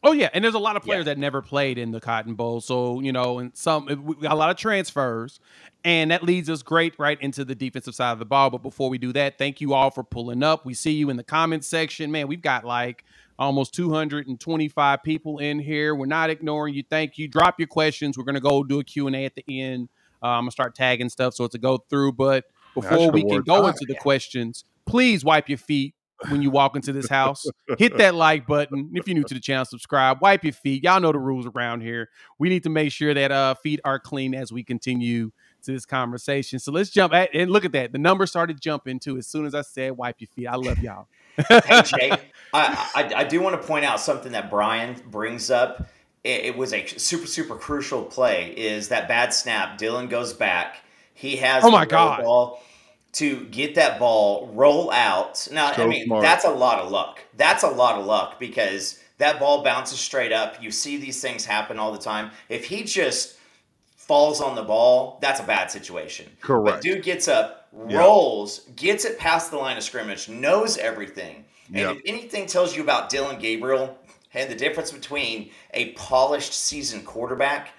[0.07, 1.13] Oh yeah, and there's a lot of players Yeah.
[1.15, 4.35] that never played in the Cotton Bowl, so you know, and some we got a
[4.35, 5.41] lot of transfers,
[5.83, 8.49] and that leads us great right into the defensive side of the ball.
[8.49, 10.65] But before we do that, thank you all for pulling up.
[10.65, 12.29] We see you in the comments section, man.
[12.29, 13.03] We've got like
[13.37, 15.93] almost 225 people in here.
[15.93, 16.83] We're not ignoring you.
[16.89, 17.27] Thank you.
[17.27, 18.17] Drop your questions.
[18.17, 19.89] We're gonna go do a Q and A at the end.
[20.23, 22.13] Uh, I'm gonna start tagging stuff so it's a go through.
[22.13, 23.71] But before should we can go time.
[23.71, 25.95] into the questions, please wipe your feet
[26.29, 27.45] when you walk into this house.
[27.77, 28.91] Hit that like button.
[28.93, 30.21] If you're new to the channel, subscribe.
[30.21, 30.83] Wipe your feet.
[30.83, 32.09] Y'all know the rules around here.
[32.39, 35.31] We need to make sure that uh feet are clean as we continue
[35.63, 36.59] to this conversation.
[36.59, 37.91] So let's jump at and look at that.
[37.91, 40.47] The number started jumping too as soon as I said wipe your feet.
[40.47, 41.07] I love y'all.
[41.37, 42.11] hey Jay,
[42.53, 45.87] I, I I do want to point out something that Brian brings up.
[46.23, 48.51] It, it was a super super crucial play.
[48.51, 49.77] Is that bad snap?
[49.77, 50.83] Dillon goes back.
[51.13, 52.23] He has Oh my the God.
[52.23, 52.61] ball
[53.13, 55.47] to get that ball roll out.
[55.51, 56.21] Now I mean smart.
[56.21, 57.19] that's a lot of luck.
[57.35, 60.61] That's a lot of luck because that ball bounces straight up.
[60.61, 62.31] You see these things happen all the time.
[62.49, 63.37] If he just
[63.95, 66.27] falls on the ball, that's a bad situation.
[66.39, 66.83] But Correct.
[66.83, 67.99] dude gets up, Yeah.
[67.99, 71.45] rolls, gets it past the line of scrimmage, knows everything.
[71.67, 71.91] And Yeah.
[71.91, 73.97] if anything tells you about Dillon Gabriel
[74.33, 77.69] and the difference between a polished seasoned quarterback,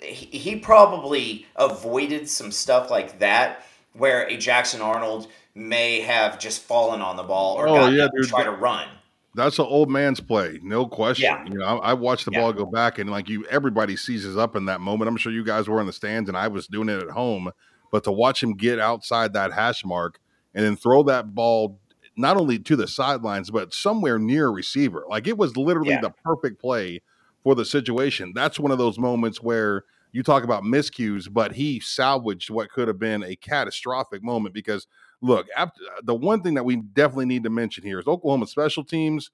[0.00, 3.64] he, he probably avoided some stuff like that
[3.98, 8.28] where a Jackson Arnold may have just fallen on the ball or Oh, yeah, dude.
[8.28, 8.88] try to run.
[9.34, 11.24] That's an old man's play, no question.
[11.24, 11.44] Yeah.
[11.46, 12.40] You know, I, I watched the Yeah.
[12.40, 15.08] ball go back, and like you, everybody seizes up in that moment.
[15.08, 17.50] I'm sure you guys were in the stands, and I was doing it at home.
[17.92, 20.18] But to watch him get outside that hash mark
[20.54, 21.78] and then throw that ball
[22.16, 26.00] not only to the sidelines, but somewhere near a receiver, like it was literally Yeah.
[26.00, 27.00] the perfect play
[27.44, 28.32] for the situation.
[28.34, 32.88] That's one of those moments where you talk about miscues, but he salvaged what could
[32.88, 34.86] have been a catastrophic moment because
[35.20, 38.46] look, after, uh, the one thing that we definitely need to mention here is Oklahoma
[38.46, 39.30] special teams.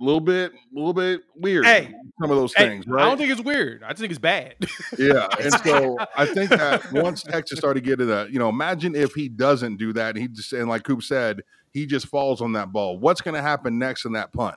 [0.00, 1.64] A little bit, a little bit weird.
[1.66, 3.02] Hey, some of those Hey, things, right?
[3.02, 3.82] I don't think it's weird.
[3.82, 4.54] I just think it's bad.
[4.96, 9.12] yeah, and so I think that once Texas started getting that, you know, imagine if
[9.14, 11.42] he doesn't do that, and he just and like Coop said,
[11.72, 12.96] he just falls on that ball.
[12.98, 14.54] What's going to happen next in that punt?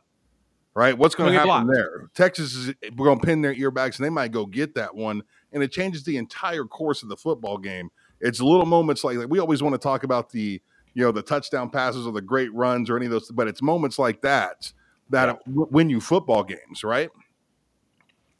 [0.74, 0.98] Right?
[0.98, 1.70] What's going to happen blocked.
[1.74, 2.10] there?
[2.16, 5.22] Texas is eh, going to pin their earbacks, and they might go get that one,
[5.52, 7.90] and it changes the entire course of the football game.
[8.22, 10.62] It's little moments like, like we always want to talk about the
[10.94, 13.62] you know the touchdown passes or the great runs or any of those, but it's
[13.62, 14.72] moments like that
[15.10, 17.10] that w- win you football games, right?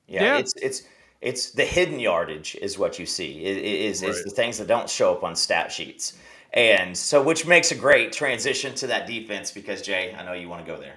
[0.08, 0.38] Yeah, Yeah.
[0.38, 0.84] it's it's
[1.22, 3.44] it's the hidden yardage is what you see.
[3.44, 4.26] It, it is is Right.
[4.26, 6.14] the things that don't show up on stat sheets,
[6.54, 10.48] and so which makes a great transition to that defense because Jay, I know you
[10.50, 10.96] want to go there.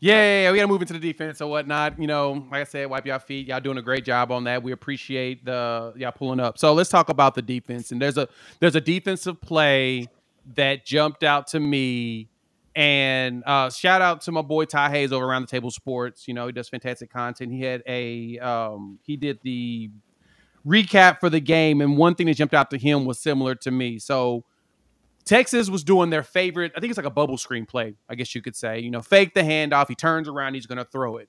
[0.00, 2.00] Yeah, yeah, we got to move into the defense or whatnot.
[2.00, 3.48] You know, like I said, wipe y'all feet.
[3.48, 4.62] Y'all doing a great job on that.
[4.62, 6.56] We appreciate the y'all pulling up.
[6.56, 7.90] So let's talk about the defense.
[7.90, 8.28] And there's a
[8.60, 10.06] there's a defensive play
[10.54, 12.28] that jumped out to me.
[12.76, 16.28] And uh, shout out to my boy Ty Hayes over around the table sports.
[16.28, 17.50] You know, he does fantastic content.
[17.52, 19.90] He had a um, he did the
[20.64, 23.72] recap for the game, and one thing that jumped out to him was similar to
[23.72, 23.98] me.
[23.98, 24.44] So
[25.28, 28.34] Texas was doing their favorite, I think it's like a bubble screen play, I guess
[28.34, 28.80] you could say.
[28.80, 29.88] You know, fake the handoff.
[29.88, 31.28] He turns around, he's going to throw it.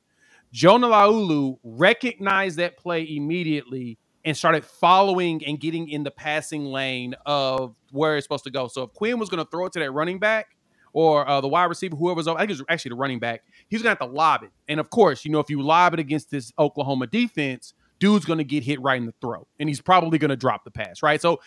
[0.54, 7.16] Jonah Laulu recognized that play immediately, and started following and getting in the passing lane
[7.26, 8.68] of where it's supposed to go.
[8.68, 10.56] So if Quinn was going to throw it to that running back
[10.94, 13.82] or uh, the wide receiver, whoever's over, I think it's actually the running back, he's
[13.82, 14.52] going to have to lob it.
[14.68, 18.40] And of course, you know, if you lob it against this Oklahoma defense, dude's going
[18.40, 21.02] to get hit right in the throat and he's probably going to drop the pass,
[21.02, 21.22] right?
[21.22, 21.40] So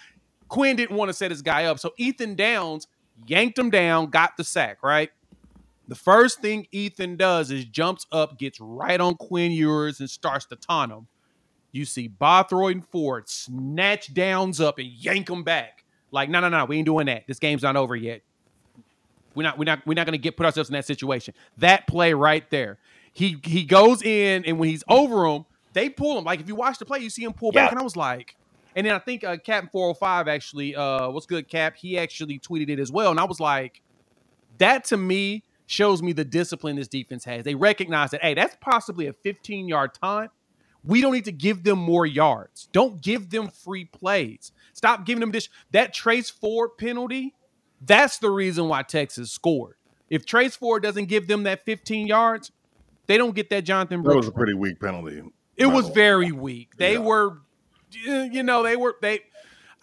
[0.53, 1.79] Quinn didn't want to set his guy up.
[1.79, 2.87] So Ethan Downs
[3.27, 5.09] yanked him down, got the sack, right?
[5.89, 10.45] The first thing Ethan does is jumps up, gets right on Quinn Ewers, and starts
[10.47, 11.09] to taunt him.
[11.73, 15.85] You see Bothroyd and Ford snatch Downs up and yank him back.
[16.11, 17.27] Like, no, no, no, we ain't doing that.
[17.27, 18.21] This game's not over yet.
[19.35, 21.33] We're not, we're not, we're not gonna get put ourselves in that situation.
[21.57, 22.79] That play right there.
[23.15, 26.25] He he goes in, and when he's over him, they pull him.
[26.25, 28.37] Like if you watch the play, you see him pull back, and I was like,
[28.77, 31.77] and then I think uh, Captain 405 actually, uh, what's good, Cap?
[31.77, 33.83] He actually tweeted it as well, and I was like,
[34.59, 37.45] that to me shows me the discipline this defense has.
[37.45, 40.31] They recognize that, hey, that's possibly a 15 yard taunt.
[40.85, 42.69] We don't need to give them more yards.
[42.73, 44.51] Don't give them free plays.
[44.73, 45.49] Stop giving them this.
[45.71, 47.35] That Trace Ford penalty,
[47.81, 49.77] that's the reason why Texas scored.
[50.11, 52.51] If Trace Ford doesn't give them that 15 yards,
[53.07, 55.23] they don't get that Jonathan That was a pretty weak penalty.
[55.57, 56.77] It was very weak.
[56.77, 56.99] They Yeah.
[57.01, 57.39] were,
[57.95, 59.21] you know, they were they.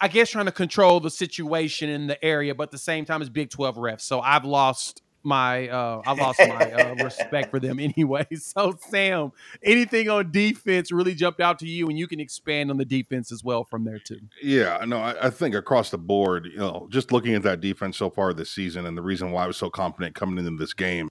[0.02, 3.20] I guess trying to control the situation in the area, but at the same time,
[3.20, 4.00] it's Big Twelve refs.
[4.00, 8.26] So I've lost my, uh I lost my uh, respect for them anyway.
[8.36, 12.78] So Sam, anything on defense really jumped out to you, and you can expand on
[12.78, 14.20] the defense as well from there too.
[14.42, 17.96] Yeah, no, I, I think across the board, you know, just looking at that defense
[17.96, 20.72] so far this season, and the reason why I was so confident coming into this
[20.72, 21.10] game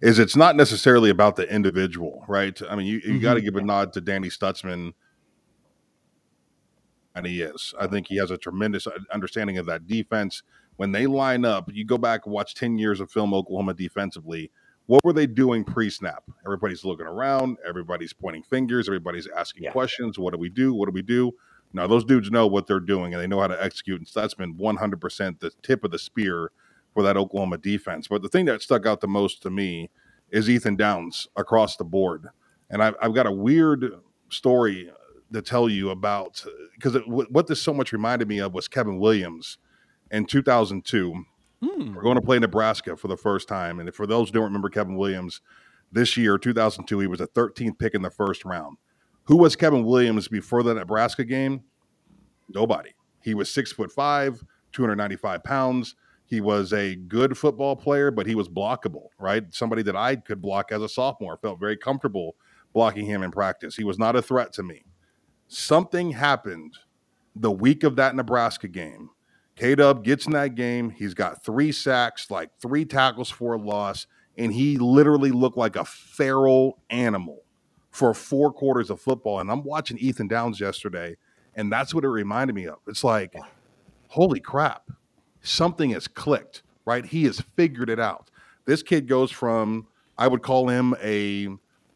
[0.00, 2.60] is it's not necessarily about the individual, right?
[2.68, 4.92] I mean, you, you got to give a nod to Danny Stutsman,
[7.16, 7.74] and he is.
[7.80, 10.42] I think he has a tremendous understanding of that defense.
[10.76, 14.50] When they line up, you go back and watch 10 years of film Oklahoma defensively.
[14.84, 16.22] What were they doing pre snap?
[16.44, 19.72] Everybody's looking around, everybody's pointing fingers, everybody's asking Yeah.
[19.72, 20.18] questions.
[20.18, 20.74] What do we do?
[20.74, 21.32] What do we do?
[21.72, 23.98] Now, those dudes know what they're doing and they know how to execute.
[23.98, 26.52] And so that's been 100% the tip of the spear
[26.94, 28.06] for that Oklahoma defense.
[28.08, 29.90] But the thing that stuck out the most to me
[30.30, 32.28] is Ethan Downs across the board.
[32.70, 33.94] And I've, I've got a weird
[34.28, 34.90] story
[35.32, 39.58] to tell you about because what this so much reminded me of was Kevin Williams
[40.10, 41.24] in 2002.
[41.62, 41.94] Hmm.
[41.94, 43.80] We're going to play Nebraska for the first time.
[43.80, 45.40] And for those who don't remember Kevin Williams,
[45.92, 48.76] this year, 2002, he was a 13th pick in the first round.
[49.24, 51.62] Who was Kevin Williams before the Nebraska game?
[52.48, 52.90] Nobody.
[53.22, 55.96] He was six foot five, 295 pounds.
[56.26, 59.44] He was a good football player, but he was blockable, right?
[59.50, 61.38] Somebody that I could block as a sophomore.
[61.38, 62.36] Felt very comfortable
[62.72, 63.76] blocking him in practice.
[63.76, 64.84] He was not a threat to me.
[65.48, 66.74] Something happened
[67.34, 69.10] the week of that Nebraska game.
[69.54, 70.90] K Dub gets in that game.
[70.90, 74.06] He's got three sacks, like three tackles for a loss,
[74.36, 77.42] and he literally looked like a feral animal
[77.90, 79.40] for four quarters of football.
[79.40, 81.16] And I'm watching Ethan Downs yesterday,
[81.54, 82.78] and that's what it reminded me of.
[82.86, 83.34] It's like,
[84.08, 84.90] holy crap,
[85.40, 87.06] something has clicked, right?
[87.06, 88.30] He has figured it out.
[88.66, 89.86] This kid goes from,
[90.18, 91.48] I would call him a,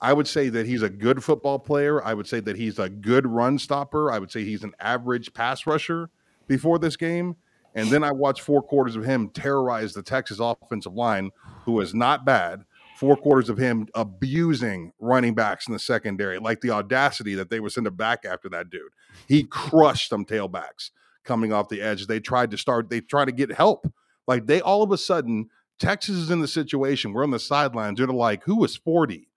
[0.02, 2.02] I would say that he's a good football player.
[2.02, 4.10] I would say that he's a good run stopper.
[4.10, 6.10] I would say he's an average pass rusher
[6.46, 7.36] before this game.
[7.74, 11.30] And then I watched four quarters of him terrorize the Texas offensive line,
[11.64, 12.64] who is not bad.
[12.96, 17.60] Four quarters of him abusing running backs in the secondary, like the audacity that they
[17.60, 18.92] would send him back after that dude.
[19.26, 20.90] He crushed some tailbacks
[21.24, 22.06] coming off the edge.
[22.06, 23.90] They tried to start, they tried to get help.
[24.26, 27.12] Like they all of a sudden, Texas is in the situation.
[27.12, 27.98] We're on the sidelines.
[27.98, 29.29] They're like, who is 40?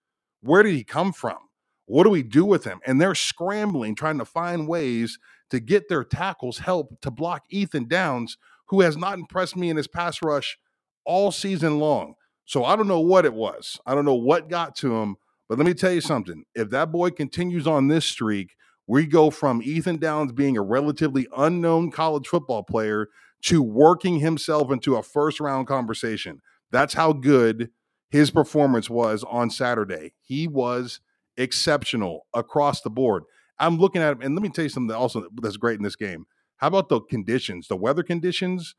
[0.44, 1.38] Where did he come from?
[1.86, 2.80] What do we do with him?
[2.86, 5.18] And they're scrambling, trying to find ways
[5.50, 8.36] to get their tackles help to block Ethan Downs,
[8.68, 10.58] who has not impressed me in his pass rush
[11.06, 12.14] all season long.
[12.44, 13.80] So I don't know what it was.
[13.86, 15.16] I don't know what got to him.
[15.48, 16.44] But let me tell you something.
[16.54, 18.54] If that boy continues on this streak,
[18.86, 23.08] we go from Ethan Downs being a relatively unknown college football player
[23.44, 26.40] to working himself into a first round conversation.
[26.70, 27.70] That's how good
[28.14, 30.12] his performance was on Saturday.
[30.22, 31.00] He was
[31.36, 33.24] exceptional across the board.
[33.58, 35.82] I'm looking at him, and let me tell you something that also that's great in
[35.82, 36.26] this game.
[36.58, 38.76] How about the conditions, the weather conditions?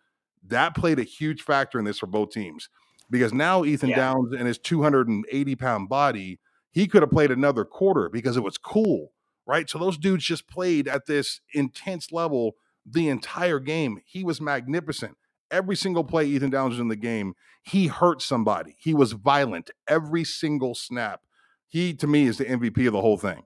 [0.47, 2.69] That played a huge factor in this for both teams
[3.11, 3.97] because now Ethan Yeah.
[3.97, 6.39] Downs and his 280 pound body,
[6.71, 9.11] he could have played another quarter because it was cool,
[9.45, 9.69] right?
[9.69, 12.55] So those dudes just played at this intense level
[12.86, 13.99] the entire game.
[14.05, 15.17] He was magnificent.
[15.51, 17.33] Every single play Ethan Downs was in the game,
[17.63, 18.75] he hurt somebody.
[18.79, 21.21] He was violent every single snap.
[21.67, 23.43] He, to me, is the MVP of the whole thing.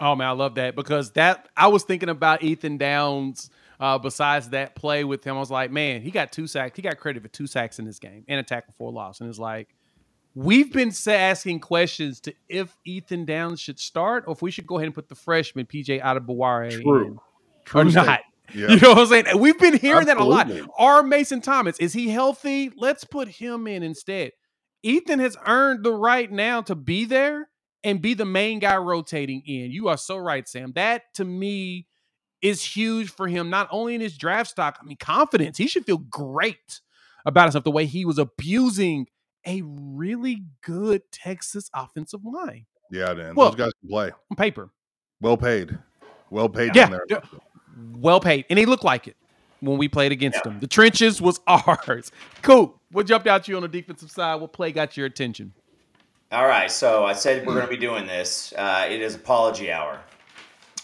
[0.00, 3.50] Oh man, I love that because that I was thinking about Ethan Downs.
[3.80, 6.76] Uh, besides that play with him, I was like, man, he got two sacks.
[6.76, 9.20] He got credit for two sacks in this game and a tackle for a loss.
[9.20, 9.74] And it's like,
[10.34, 14.76] we've been asking questions to if Ethan Downs should start or if we should go
[14.76, 17.06] ahead and put the freshman PJ Adebawore True.
[17.06, 17.18] in.
[17.64, 18.20] True or not.
[18.52, 18.68] Yeah.
[18.72, 19.38] You know what I'm saying?
[19.38, 20.46] We've been hearing that a lot.
[20.46, 20.70] Absolutely.
[20.78, 22.70] Are Mason Thomas, is he healthy?
[22.76, 24.32] Let's put him in instead.
[24.82, 27.48] Ethan has earned the right now to be there
[27.82, 29.70] and be the main guy rotating in.
[29.70, 30.72] You are so right, Sam.
[30.74, 31.86] That to me
[32.42, 35.56] is huge for him, not only in his draft stock, I mean, confidence.
[35.56, 36.80] He should feel great
[37.24, 39.06] about himself the way he was abusing
[39.46, 43.34] a really good Texas offensive line Yeah, man.
[43.34, 44.10] Well- Those guys can play.
[44.30, 44.70] on paper.
[45.20, 45.78] Well paid.
[46.30, 47.04] Well paid Yeah, down there.
[47.08, 47.20] yeah.
[47.96, 48.44] Well paid.
[48.50, 49.16] And he looked like it
[49.60, 50.60] when we played against him.
[50.60, 52.12] The trenches was ours.
[52.42, 52.78] Cool.
[52.90, 54.36] What jumped out to you on the defensive side?
[54.40, 55.52] What play got your attention?
[56.32, 58.52] All right, so I said we're going to be doing this.
[58.56, 60.00] Uh, it is apology hour.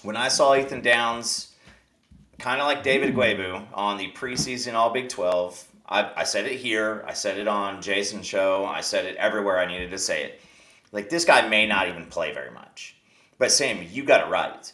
[0.03, 1.55] When I saw Ethan Downs,
[2.39, 6.59] kind of like David Ugwoegbu on the preseason All Big 12, I, I said it
[6.59, 10.25] here, I said it on Jason's show, I said it everywhere I needed to say
[10.25, 10.41] it.
[10.93, 12.97] Like, this guy may not even play very much.
[13.39, 14.73] But Sam, you got it right.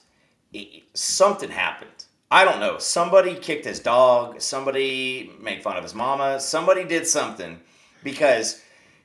[0.53, 1.96] It- something happened.
[2.31, 2.79] I don't know.
[2.79, 7.61] Somebody kicked his dog, somebody made fun of his mama, somebody did something
[8.03, 8.63] because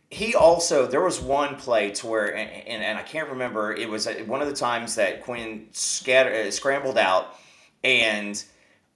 [0.10, 3.74] he also there was one play to where and, and, and I can't remember.
[3.74, 7.36] It was one of the times that Quinn scatter, uh, scrambled out
[7.84, 8.44] and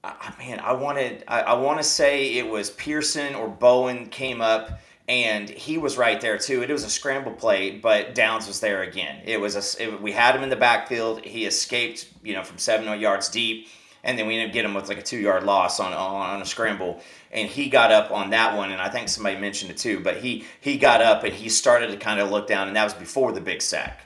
[0.04, 4.42] uh, man I wanted I, I want to say it was Pearson or Bowen came
[4.42, 6.64] up and he was right there too.
[6.64, 9.22] It was a scramble play but Downs was there again.
[9.24, 11.24] It was a it, we had him in the backfield.
[11.24, 13.68] He escaped you know from seven yards deep
[14.06, 16.42] and then we ended up getting him with like a two yard loss on, on
[16.42, 17.02] a scramble.
[17.32, 20.18] And he got up on that one and i think somebody mentioned it too but
[20.18, 22.94] he he got up and he started to kind of look down and that was
[22.94, 24.06] before the big sack.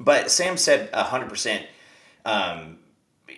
[0.00, 1.66] But sam said 100%
[2.24, 2.78] um,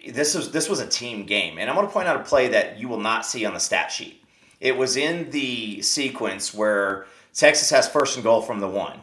[0.09, 1.59] this was this was a team game.
[1.59, 3.61] And i'm going to point out a play that you will not see on the
[3.61, 4.23] stat sheet.
[4.61, 9.01] It was in the sequence where texas has first and goal from the one.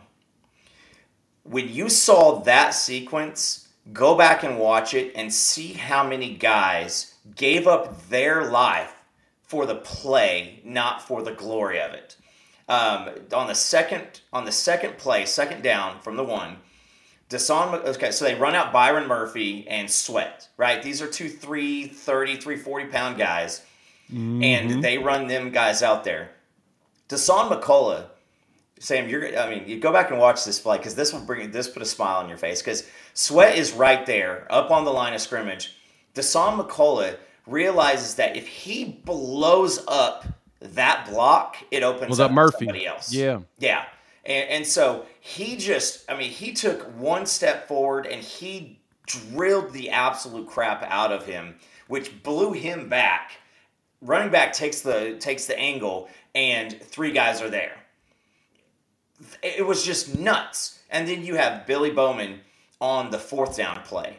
[1.43, 7.15] When you saw that sequence, go back and watch it and see how many guys
[7.35, 9.03] gave up their life
[9.43, 12.15] for the play, not for the glory of it.
[12.69, 16.57] Um, on the second on the second play, second down from the one,
[17.29, 20.81] Dasan, okay, so they run out Byron Murphy and Sweat, right?
[20.83, 23.61] These are two 330, 340 pound guys,
[24.43, 26.31] and they run them guys out there.
[27.09, 28.05] Dasan McCullough
[28.79, 29.37] Sam, you're.
[29.37, 31.83] I mean, you go back and watch this play because this will bring this put
[31.83, 35.21] a smile on your face because Sweat is right there, up on the line of
[35.21, 35.75] scrimmage.
[36.15, 40.25] Dasan McCullough realizes that if he blows up
[40.59, 42.65] that block, it opens up up Murphy.
[42.65, 43.13] somebody else.
[43.13, 43.41] Yeah.
[43.59, 43.85] yeah,
[44.25, 46.09] and, and so he just.
[46.09, 51.25] I mean, he took one step forward and he drilled the absolute crap out of
[51.27, 51.55] him,
[51.87, 53.33] which blew him back.
[54.01, 57.80] Running back takes the takes the angle, and three guys are there
[59.41, 60.79] it was just nuts.
[60.89, 62.39] And then you have Billy Bowman
[62.79, 64.17] on the fourth down play.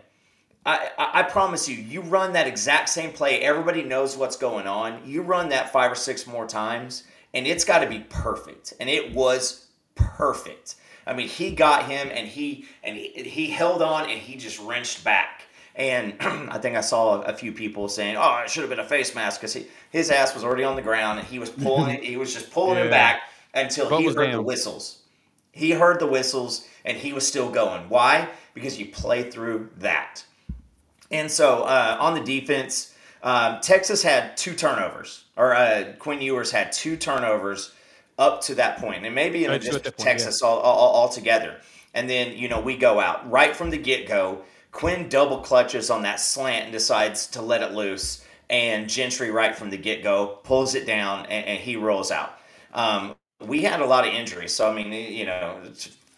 [0.64, 3.40] I, I, I promise you, you run that exact same play.
[3.40, 5.02] Everybody knows what's going on.
[5.04, 7.02] You run that five or six more times,
[7.34, 8.72] and it's got to be perfect.
[8.78, 10.76] And it was perfect.
[11.06, 14.60] I mean, he got him, and he and he, he held on, and he just
[14.60, 15.42] wrenched back.
[15.74, 18.84] And I think I saw a few people saying, "Oh, it should have been a
[18.88, 19.58] face mask," because
[19.90, 22.04] his ass was already on the ground, and he was pulling it.
[22.04, 22.84] He was just pulling Yeah.
[22.84, 23.22] him back
[23.54, 24.98] until Butt he heard the whistles.
[25.52, 27.88] He heard the whistles and he was still going.
[27.88, 28.28] Why?
[28.54, 30.24] Because you play through that.
[31.10, 36.50] And so uh, on the defense, um, Texas had two turnovers, or uh, Quinn Ewers
[36.50, 37.72] had two turnovers
[38.18, 40.90] up to that point, and maybe even Right, two at just point, Texas all, all,
[40.90, 41.60] all together.
[41.94, 44.42] And then you know we go out right from the get go.
[44.72, 49.54] Quinn double clutches on that slant and decides to let it loose, and Gentry right
[49.54, 52.38] from the get go pulls it down and, and he rolls out.
[52.72, 53.14] Um,
[53.46, 55.58] we had a lot of injuries, so I mean, you know,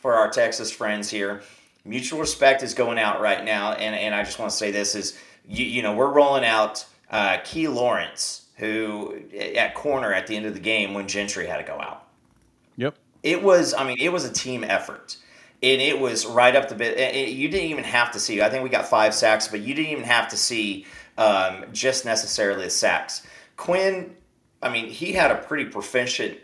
[0.00, 1.42] for our Texas friends here,
[1.84, 4.94] mutual respect is going out right now, and and I just want to say this
[4.94, 5.18] is
[5.48, 9.20] you, you know we're rolling out uh, Key Lawrence who
[9.56, 12.06] at corner at the end of the game when Gentry had to go out.
[12.76, 12.94] Yep.
[13.24, 15.16] it was i mean it was a team effort.
[15.62, 18.42] And it was right up the bit it- it- you didn't even have to see
[18.42, 20.86] i think we got five sacks but you didn't even have to see
[21.18, 23.22] um, just necessarily the sacks.
[23.56, 24.14] Quinn
[24.62, 26.38] i mean he had a pretty proficient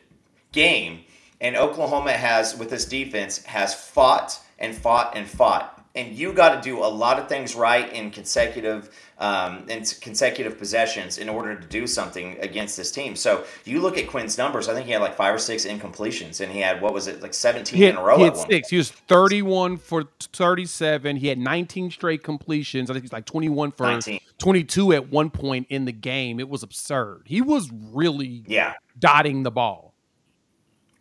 [0.53, 1.01] game
[1.41, 6.55] and oklahoma has with this defense has fought and fought and fought and you got
[6.55, 11.55] to do a lot of things right in consecutive um, in consecutive possessions in order
[11.55, 13.15] to do something against this team.
[13.15, 14.67] So you look at Quinn's numbers.
[14.67, 17.21] I think he had like five or six incompletions, and he had what was it
[17.21, 18.51] like seventeen had, in a row he at had one.
[18.51, 18.69] six.
[18.71, 21.17] He was 31 for 37.
[21.17, 22.89] He had 19 straight completions.
[22.89, 24.21] I think he's like 21 for 19.
[24.39, 26.41] 22 at one point in the game.
[26.41, 27.23] It was absurd.
[27.27, 29.90] He was really Yeah, dotting the ball.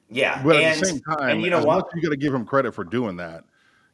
[0.09, 1.87] Yeah, But and, at the same time, and you know what?
[1.95, 3.43] you got to give him credit for doing that.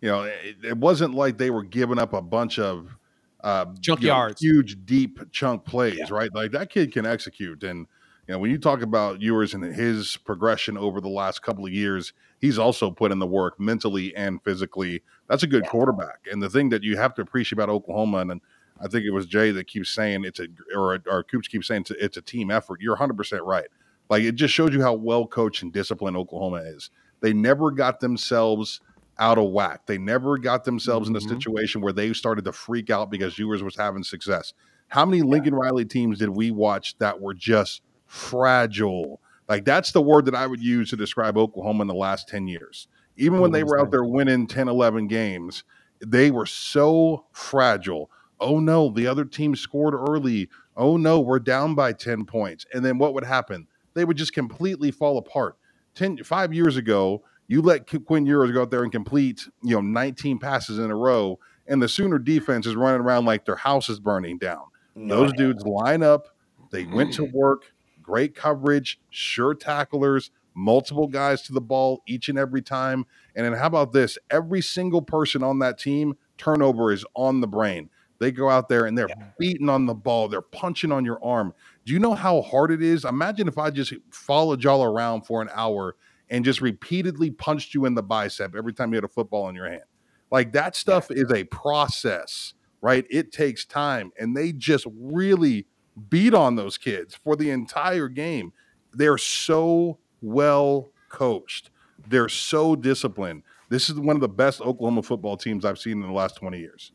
[0.02, 2.96] You know, it, it wasn't like they were giving up a bunch of
[3.44, 4.42] uh, Junk you know, yards.
[4.42, 6.30] huge, deep chunk plays, right?
[6.34, 7.64] Like that kid can execute.
[7.64, 7.88] And
[8.28, 11.72] you know, when you talk about Ewers and his progression over the last couple of
[11.72, 15.02] years, he's also put in the work mentally and physically.
[15.28, 15.70] That's a good Yeah.
[15.70, 16.28] quarterback.
[16.32, 18.42] And the thing that you have to appreciate about Oklahoma, and
[18.82, 21.82] I think it was Jay that keeps saying it's a, or or Coops keeps saying
[21.82, 22.82] it's a, it's a team effort.
[22.82, 23.68] You're 100 percent right.
[24.10, 26.90] Like it just shows you how well coached and disciplined Oklahoma is.
[27.22, 28.82] They never got themselves
[29.18, 29.86] out of whack.
[29.86, 31.30] They never got themselves in a Mhm.
[31.30, 34.54] situation where they started to freak out because Ewers was having success.
[34.90, 39.22] How many Lincoln Riley teams did we watch that were just fragile?
[39.48, 42.48] Like that's the word that I would use to describe Oklahoma in the last 10
[42.48, 42.88] years.
[43.18, 45.64] Even when they were out there winning 10, 11 games,
[46.06, 48.10] they were so fragile.
[48.40, 50.50] Oh no, the other team scored early.
[50.76, 52.66] Oh no, we're down by 10 points.
[52.74, 53.68] And then what would happen?
[53.96, 55.58] They would just completely fall apart.
[55.96, 59.76] 10, five years ago, you let Qu- Quinn Ewers go out there and complete, you
[59.76, 63.56] know, 19 passes in a row, and the Sooner defense is running around like their
[63.56, 64.66] house is burning down.
[64.96, 66.28] No Those dudes line up,
[66.72, 67.32] they went to mm.
[67.32, 73.06] work, great coverage, sure tacklers, multiple guys to the ball each and every time.
[73.36, 74.18] And then how about this?
[74.30, 77.90] Every single person on that team, turnover is on the brain.
[78.20, 81.54] They go out there and they're beating on the ball, they're punching on your arm.
[81.86, 83.06] Do you know how hard it is?
[83.06, 85.96] Imagine if I just followed y'all around for an hour
[86.30, 89.56] and just repeatedly punched you in the bicep every time you had a football in
[89.56, 89.84] your hand.
[90.32, 93.06] Like that stuff is a process, right?
[93.12, 94.12] It takes time.
[94.20, 95.68] And they just really
[96.10, 98.52] beat on those kids for the entire game.
[98.92, 101.70] They're so well coached,
[102.08, 103.44] they're so disciplined.
[103.70, 106.60] This is one of the best Oklahoma football teams I've seen in the last 20
[106.60, 106.92] years.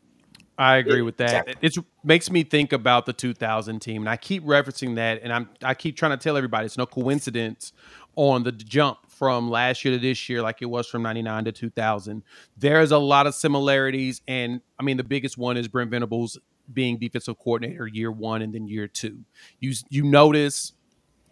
[0.61, 1.49] I agree with that.
[1.49, 1.55] Exactly.
[1.63, 5.49] It makes me think about the 2000 team, and I keep referencing that, and I'm
[5.63, 7.73] I keep trying to tell everybody it's no coincidence
[8.15, 11.53] on the jump from last year to this year, like it was from 99 to
[11.53, 12.23] 2000.
[12.59, 16.39] There's a lot of similarities, and I mean the biggest one is Brent Venables
[16.71, 19.21] being defensive coordinator year one and then year two.
[19.61, 20.75] You you notice,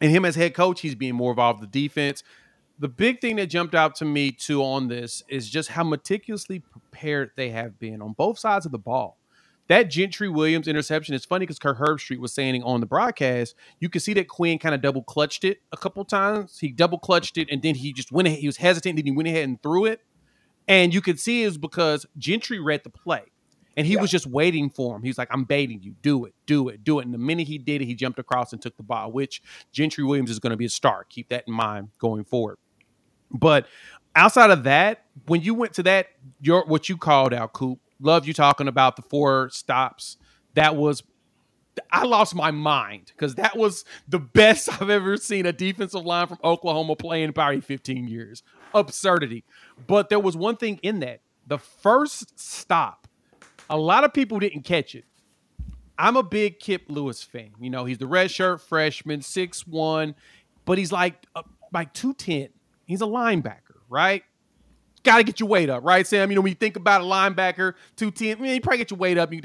[0.01, 2.25] and him as head coach, he's being more involved with the defense.
[2.79, 6.61] The big thing that jumped out to me too on this is just how meticulously
[6.61, 9.18] prepared they have been on both sides of the ball
[9.69, 13.89] that Gentry Williams interception is funny because Kirk Herbstreit was saying on the broadcast, you
[13.89, 16.59] could see that Quinn kind of double clutched it a couple times.
[16.59, 18.41] He double clutched it and then he just went ahead.
[18.41, 20.01] He was hesitant, then he went ahead and threw it.
[20.67, 23.23] And you could see it was because Gentry read the play
[23.77, 24.01] and he Yeah.
[24.01, 25.03] was just waiting for him.
[25.03, 25.95] He was like, I'm baiting you.
[26.03, 27.05] Do it, do it, do it.
[27.05, 29.43] And the minute he did it, he jumped across and took the ball, which
[29.73, 31.05] Gentry Williams is going to be a star.
[31.09, 32.57] Keep that in mind going forward.
[33.31, 33.67] But
[34.15, 36.09] outside of that, when you went to that,
[36.41, 40.17] your what you called out, Coop, love you talking about the four stops.
[40.55, 41.03] That was
[41.91, 46.27] I lost my mind because that was the best I've ever seen a defensive line
[46.27, 48.43] from Oklahoma play in probably 15 years.
[48.75, 49.45] Absurdity.
[49.87, 51.21] But there was one thing in that.
[51.47, 53.09] The first stop,
[53.71, 55.05] a lot of people didn't catch it.
[55.99, 57.51] I'm a big Kip Lewis fan.
[57.59, 60.15] You know, he's the red shirt freshman, six one,
[60.65, 61.43] but he's like uh,
[61.73, 62.51] like 210.
[62.87, 64.23] He's a linebacker, right?
[65.05, 66.31] Got to get your weight up, right, Sam?
[66.31, 69.19] You know, when you think about a linebacker, 210, man, you probably get your weight
[69.19, 69.33] up.
[69.33, 69.43] You,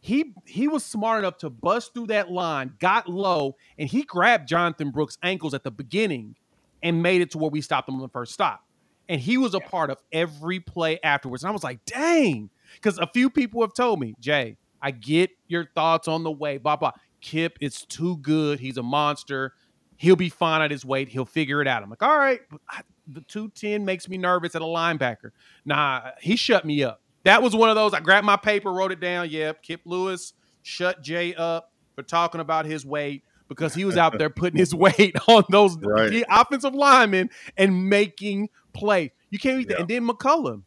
[0.00, 4.48] he he was smart enough to bust through that line, got low, and he grabbed
[4.48, 6.34] Jonathan Brooks' ankles at the beginning
[6.82, 8.64] and made it to where we stopped him on the first stop.
[9.08, 11.44] And he was a part of every play afterwards.
[11.44, 12.50] And I was like, dang.
[12.74, 16.58] Because a few people have told me, Jay, I get your thoughts on the way,
[16.58, 16.92] blah, blah.
[17.20, 18.58] Kip is too good.
[18.58, 19.52] He's a monster.
[19.96, 21.08] He'll be fine at his weight.
[21.08, 21.82] He'll figure it out.
[21.82, 25.30] I'm like, all right, but I, the 210 makes me nervous at a linebacker.
[25.64, 27.00] Nah, he shut me up.
[27.24, 27.94] That was one of those.
[27.94, 29.30] I grabbed my paper, wrote it down.
[29.30, 34.18] Yep, Kip Lewis shut Jay up for talking about his weight because he was out
[34.18, 36.24] there putting his weight on those Right.
[36.30, 39.10] offensive linemen and making plays.
[39.30, 39.80] You can't beat that.
[39.80, 40.62] And then McCullum.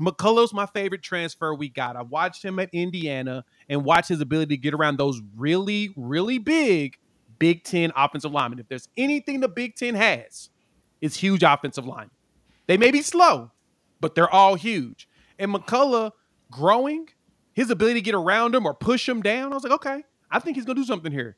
[0.00, 1.96] McCullum's my favorite transfer we got.
[1.96, 6.38] I watched him at Indiana and watched his ability to get around those really, really
[6.38, 6.96] big
[7.40, 8.58] Big Ten offensive linemen.
[8.60, 10.50] If there's anything the Big Ten has,
[11.00, 12.10] it's huge offensive line.
[12.66, 13.50] They may be slow,
[14.00, 15.08] but they're all huge.
[15.38, 16.12] And McCullough
[16.50, 17.08] growing,
[17.52, 20.38] his ability to get around him or push him down, I was like, okay, I
[20.38, 21.36] think he's gonna do something here.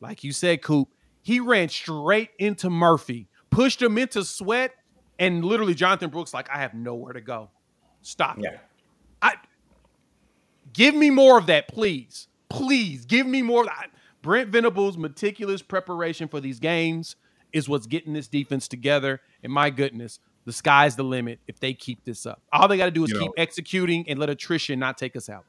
[0.00, 0.88] Like you said, Coop,
[1.22, 4.72] he ran straight into Murphy, pushed him into sweat,
[5.18, 7.50] and literally Jonathan Brooks, like, I have nowhere to go.
[8.02, 8.38] Stop.
[8.38, 8.44] it.
[8.44, 8.58] Yeah.
[9.22, 9.34] I
[10.72, 12.28] give me more of that, please.
[12.48, 13.62] Please give me more.
[13.62, 13.90] of that.
[14.22, 17.16] Brent Venables' meticulous preparation for these games
[17.54, 19.20] is what's getting this defense together.
[19.42, 22.42] And my goodness, the sky's the limit if they keep this up.
[22.52, 25.16] All they got to do is You know- keep executing and let attrition not take
[25.16, 25.44] us out.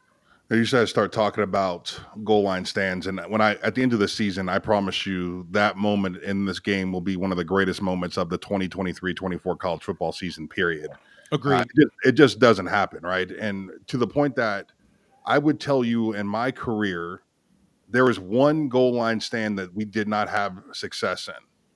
[0.52, 4.00] You said start talking about goal line stands, and when I at the end of
[4.00, 7.44] the season, I promise you that moment in this game will be one of the
[7.44, 10.48] greatest moments of the 2023-24 college football season.
[10.48, 10.92] Period.
[11.32, 11.62] Agreed.
[11.62, 13.32] Uh, it, it just doesn't happen, right?
[13.32, 14.72] And to the point that
[15.26, 17.24] I would tell you in my career,
[17.90, 21.34] there was one goal line stand that we did not have success in.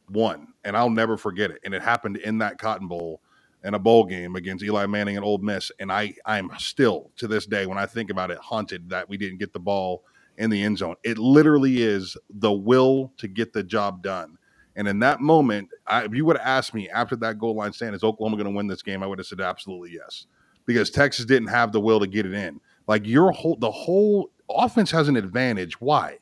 [0.10, 1.60] One, and I'll never forget it.
[1.64, 3.22] And it happened in that Cotton Bowl
[3.64, 7.28] in a bowl game against Eli Manning and Ole Miss, and I I'm still to
[7.28, 10.04] this day when I think about it haunted that we didn't get the ball
[10.38, 10.96] in the end zone.
[11.04, 14.38] It literally is the will to get the job done.
[14.76, 17.74] And in that moment, I, if you would have asked me after that goal line
[17.74, 19.04] stand, is Oklahoma going to win this game?
[19.04, 20.26] I would have said absolutely yes,
[20.66, 22.62] because Texas didn't have the will to get it in.
[22.88, 25.82] Like your whole the whole offense has an advantage.
[25.82, 26.20] Why?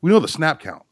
[0.00, 0.82] We know the snap count.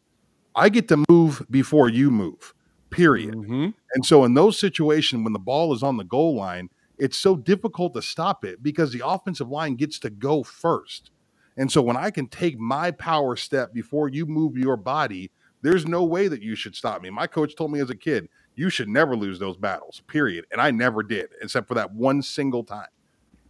[0.59, 2.55] I get to move before you move
[2.91, 3.35] period.
[3.35, 3.69] Mm-hmm.
[3.95, 7.37] And so in those situations when the ball is on the goal line, it's so
[7.37, 11.11] difficult to stop it because the offensive line gets to go first.
[11.57, 15.31] And so when I can take my power step before you move your body,
[15.63, 17.11] there's no way that you should stop me.
[17.11, 20.45] My coach told me as a kid, you should never lose those battles, period.
[20.51, 22.89] And I never did, except for that one single time.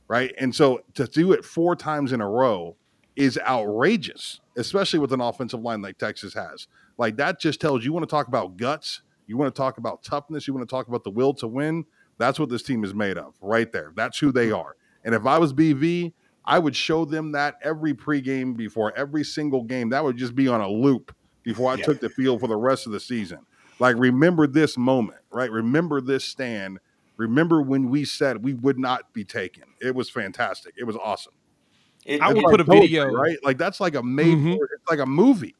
[0.08, 0.34] Right.
[0.38, 2.76] And so to do it four times in a row
[3.14, 6.66] is outrageous, especially with an offensive line like Texas has.
[6.98, 10.02] Like that just tells you want to talk about guts you want to talk about
[10.02, 11.84] toughness, you want to talk about the will to win.
[12.16, 13.92] That's what this team is made of, right there.
[13.94, 14.74] That's who they are.
[15.04, 16.12] And if I was BV,
[16.44, 19.90] I would show them that every pregame before every single game.
[19.90, 21.84] That would just be on a loop before I yeah.
[21.84, 23.40] took the field for the rest of the season.
[23.78, 25.52] Like, remember this moment, right?
[25.52, 26.80] Remember this stand.
[27.18, 29.64] Remember when we said we would not be taken.
[29.80, 30.74] It was fantastic.
[30.76, 31.34] It was awesome.
[32.06, 33.36] It, I would put a video, right?
[33.44, 34.54] Like that's like a made mm-hmm.
[34.54, 35.54] for, it's like a movie.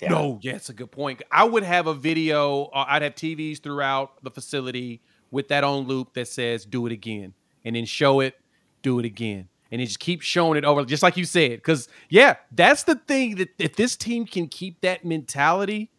[0.00, 0.10] Yeah.
[0.10, 1.22] No, yeah, it's a good point.
[1.30, 2.64] I would have a video.
[2.66, 6.92] Uh, I'd have TVs throughout the facility with that on loop that says "Do it
[6.92, 7.32] again,"
[7.64, 8.34] and then show it,
[8.82, 11.52] do it again, and then just keep showing it over, just like you said.
[11.52, 15.90] Because yeah, that's the thing that if this team can keep that mentality,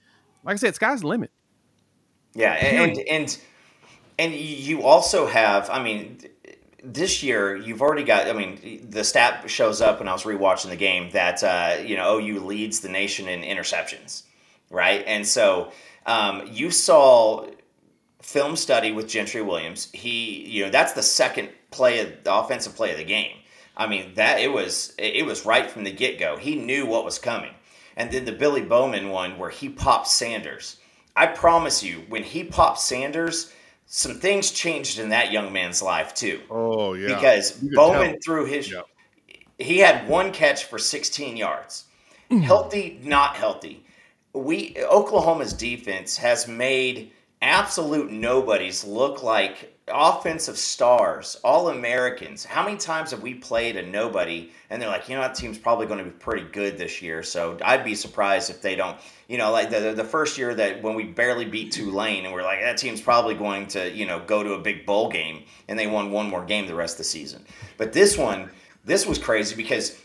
[0.44, 1.32] like I said, sky's the limit.
[2.36, 3.38] Yeah, and and
[4.20, 6.20] and you also have, I mean
[6.84, 8.28] this year you've already got.
[8.28, 11.96] I mean, the stat shows up when I was rewatching the game that uh, you
[11.96, 14.24] know OU leads the nation in interceptions,
[14.70, 15.04] right?
[15.08, 15.72] And so
[16.06, 17.48] um, you saw
[18.22, 19.90] film study with Gentry Williams.
[19.94, 23.38] He, you know, that's the second play of the offensive play of the game.
[23.76, 26.38] I mean, that it was it was right from the get go.
[26.38, 27.54] He knew what was coming.
[27.96, 30.78] And then the Billy Bowman one where he popped Sanders.
[31.16, 33.52] I promise you, when he popped Sanders,
[33.88, 36.42] some things changed in that young man's life too.
[36.52, 38.20] Oh yeah, because Bowman tell.
[38.24, 38.72] threw his.
[38.72, 38.86] Yep.
[39.58, 41.86] He had one catch for 16 yards.
[42.30, 42.44] Mm.
[42.44, 43.84] Healthy, not healthy.
[44.34, 47.12] We Oklahoma's defense has made
[47.42, 52.44] absolute nobodies look like offensive stars, all Americans.
[52.44, 55.58] How many times have we played a nobody and they're like, you know, that team's
[55.58, 57.24] probably going to be pretty good this year.
[57.24, 60.82] So I'd be surprised if they don't, you know, like the, the first year that
[60.84, 64.20] when we barely beat Tulane and we're like, that team's probably going to, you know,
[64.26, 67.00] go to a big bowl game and they won one more game the rest of
[67.00, 67.46] the season.
[67.78, 68.50] But this one,
[68.84, 69.98] this was crazy because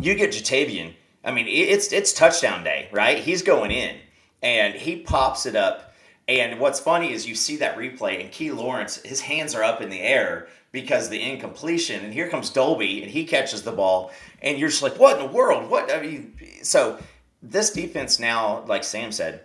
[0.00, 0.94] you get Ja'Tavion.
[1.24, 3.18] I mean, it's it's touchdown day, right?
[3.18, 3.96] He's going in
[4.42, 5.91] and he pops it up
[6.40, 9.80] and what's funny is you see that replay, and Key Lawrence, his hands are up
[9.80, 14.10] in the air because the incompletion, and here comes Dolby, and he catches the ball,
[14.40, 15.68] and you're just like, what in the world?
[15.70, 16.98] What I mean, so
[17.42, 19.42] this defense now, like Sam said,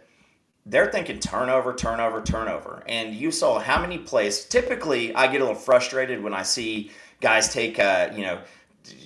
[0.66, 4.46] they're thinking turnover, turnover, turnover, and you saw how many plays.
[4.46, 8.40] Typically, I get a little frustrated when I see guys take, a, you know.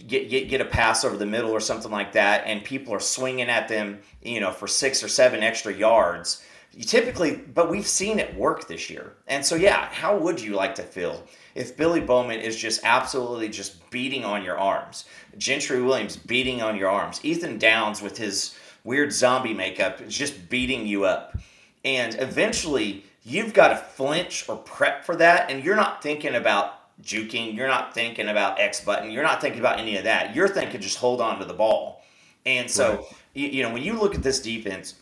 [0.08, 3.00] Get, get get a pass over the middle or something like that, and people are
[3.00, 6.44] swinging at them, you know, for six or seven extra yards
[6.74, 9.14] you typically, but we've seen it work this year.
[9.28, 13.50] And so, yeah, how would you like to feel if Billy Bowman is just absolutely
[13.50, 15.06] just beating on your arms?
[15.38, 17.20] Gentry Williams beating on your arms.
[17.24, 18.56] Ethan Downs with his
[18.86, 21.38] weird zombie makeup is just beating you up.
[21.84, 25.52] And eventually, you've got to flinch or prep for that.
[25.52, 27.54] And you're not thinking about juking.
[27.54, 29.12] You're not thinking about X button.
[29.12, 30.36] You're not thinking about any of that.
[30.36, 32.02] You're thinking just hold on to the ball.
[32.46, 33.06] And so, right.
[33.34, 34.96] you, you know, when you look at this defense,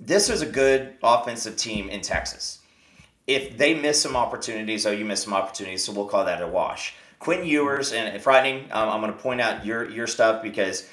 [0.00, 2.60] this is a good offensive team in Texas.
[3.26, 6.48] If they miss some opportunities, oh, you miss some opportunities, so we'll call that a
[6.48, 6.94] wash.
[7.18, 8.64] Quinn Ewers and frightening.
[8.72, 10.88] Um, I'm going to point out your your stuff because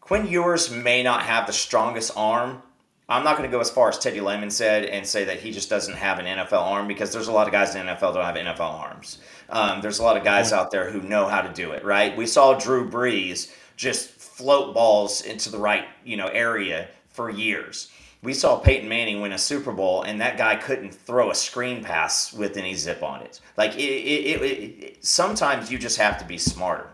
[0.00, 2.62] Quinn Ewers may not have the strongest arm.
[3.08, 5.50] I'm not going to go as far as Teddy Lehman said and say that he
[5.50, 8.14] just doesn't have an NFL arm because there's a lot of guys in the NFL
[8.14, 9.18] don't have NFL arms.
[9.48, 11.82] Um, there's a lot of guys out there who know how to do it.
[11.82, 12.14] Right?
[12.16, 17.90] We saw Drew Brees just float balls into the right you know area for years
[18.22, 21.82] we saw Peyton Manning win a Super Bowl, and that guy couldn't throw a screen
[21.82, 23.40] pass with any zip on it.
[23.56, 26.88] Like it, it, it, it, sometimes you just have to be smarter.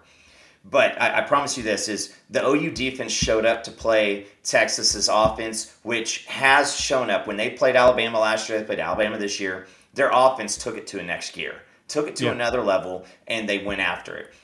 [0.69, 5.09] But I, I, promise you this is the OU defense showed up to play Texas's
[5.09, 9.39] offense, which has shown up when they played Alabama last year, they played Alabama this
[9.39, 9.67] year.
[9.95, 12.33] Their offense took it to a next gear, took it to yeah.
[12.33, 14.35] another level, and they went after it.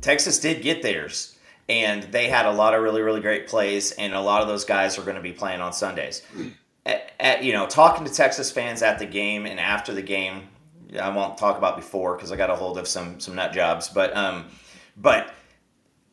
[0.00, 1.37] Texas did get theirs,
[1.68, 4.64] and they had a lot of really, really great plays, and a lot of those
[4.64, 6.22] guys are going to be playing on Sundays.
[6.86, 10.48] At, at, you know, talking to Texas fans at the game and after the game,
[11.00, 13.88] I won't talk about before because I got a hold of some some nut jobs,
[13.88, 14.46] but um,
[14.96, 15.34] but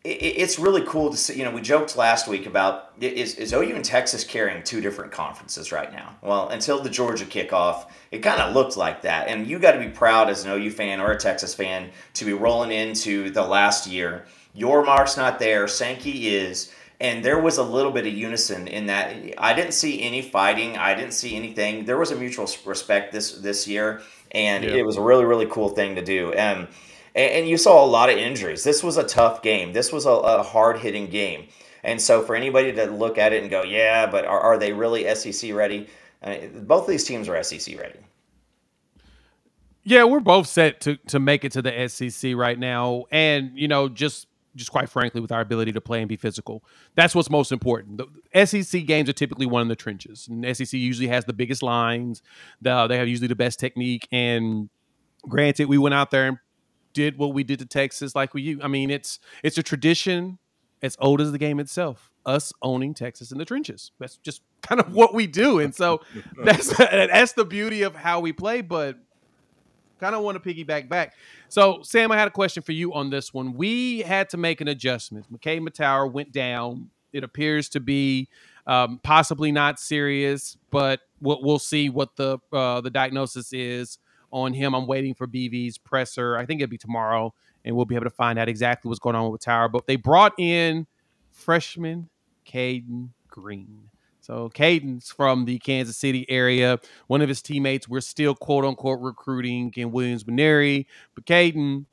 [0.08, 1.36] it's really cool to see.
[1.36, 5.12] You know, we joked last week about is, is OU and Texas carrying two different
[5.12, 6.16] conferences right now?
[6.22, 9.30] Well, until the Georgia kickoff, it kind of looked like that.
[9.30, 12.26] And you got to be proud as an OU fan or a Texas fan to
[12.26, 14.26] be rolling into the last year.
[14.58, 16.72] Yormark's not there, Sankey is.
[17.00, 19.14] And there was a little bit of unison in that.
[19.38, 20.78] I didn't see any fighting.
[20.78, 21.86] I didn't see anything.
[21.86, 24.02] There was a mutual respect this this year,
[24.32, 24.72] and yeah.
[24.72, 26.30] it was a really really cool thing to do.
[26.30, 26.70] Um,
[27.14, 28.64] and, and you saw a lot of injuries.
[28.64, 29.74] This was a tough game.
[29.74, 31.48] This was a, a hard hitting game.
[31.84, 34.74] And so for anybody to look at it and go, yeah, but are, are they
[34.74, 35.88] really SEC ready?
[36.24, 38.00] I mean, both of these teams are SEC ready.
[39.84, 43.68] Yeah, we're both set to to make it to the SEC right now, and you
[43.68, 44.26] know, just
[44.56, 46.64] just quite frankly, with our ability to play and be physical,
[46.96, 48.02] that's what's most important.
[48.34, 51.64] The SEC games are typically one in the trenches, and SEC usually has the biggest
[51.64, 52.22] lines.
[52.62, 54.70] The, they have usually the best technique, and
[55.28, 56.38] granted, we went out there and
[56.94, 60.40] did what we did to Texas like we I mean, it's it's a tradition
[60.82, 62.12] as old as the game itself.
[62.26, 63.92] Us owning Texas in the trenches.
[64.00, 65.60] That's just kind of what we do.
[65.60, 66.02] And so
[66.44, 68.98] that's that's the beauty of how we play, but
[70.00, 71.16] kind of want to piggyback back.
[71.50, 73.54] So, Sam, I had a question for you on this one.
[73.54, 75.32] We had to make an adjustment.
[75.32, 76.90] McKay Mettauer went down.
[77.14, 78.28] It appears to be
[78.68, 84.00] um, possibly not serious, but we'll, we'll see what the uh, the diagnosis is
[84.32, 84.74] on him.
[84.74, 86.38] I'm waiting for BV's presser.
[86.38, 87.34] I think it'll be tomorrow,
[87.64, 89.70] and we'll be able to find out exactly what's going on with Tower.
[89.70, 90.88] But they brought in
[91.32, 92.10] freshman
[92.44, 93.90] Cayden Green.
[94.26, 96.80] So Cayden's from the Kansas City area.
[97.06, 101.86] One of his teammates, we're still quote unquote recruiting in Williams Nwaneri, but Cayden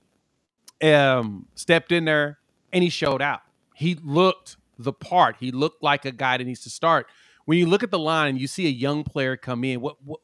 [0.82, 2.38] um, stepped in there
[2.72, 3.40] and he showed out.
[3.74, 5.36] He looked the part.
[5.40, 7.06] He looked like a guy that needs to start.
[7.44, 10.02] When you look at the line and you see a young player come in, what,
[10.02, 10.20] what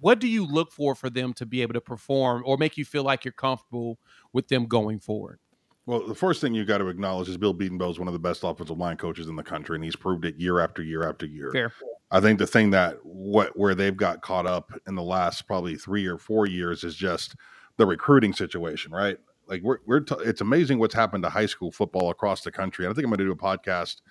[0.00, 2.84] what do you look for for them to be able to perform or make you
[2.84, 4.00] feel like you're comfortable
[4.32, 5.38] with them going forward?
[5.86, 8.20] Well, the first thing you got to acknowledge is Bill Bedenbaugh is one of the
[8.20, 11.26] best offensive line coaches in the country, and he's proved it year after year after
[11.26, 11.50] year.
[11.50, 11.72] Fair.
[12.10, 15.76] I think the thing that what where they've got caught up in the last probably
[15.76, 17.34] three or four years is just
[17.78, 19.18] the recruiting situation, right?
[19.48, 22.84] Like we're, we're t- it's amazing what's happened to high school football across the country.
[22.84, 24.02] And I think I'm going to do a podcast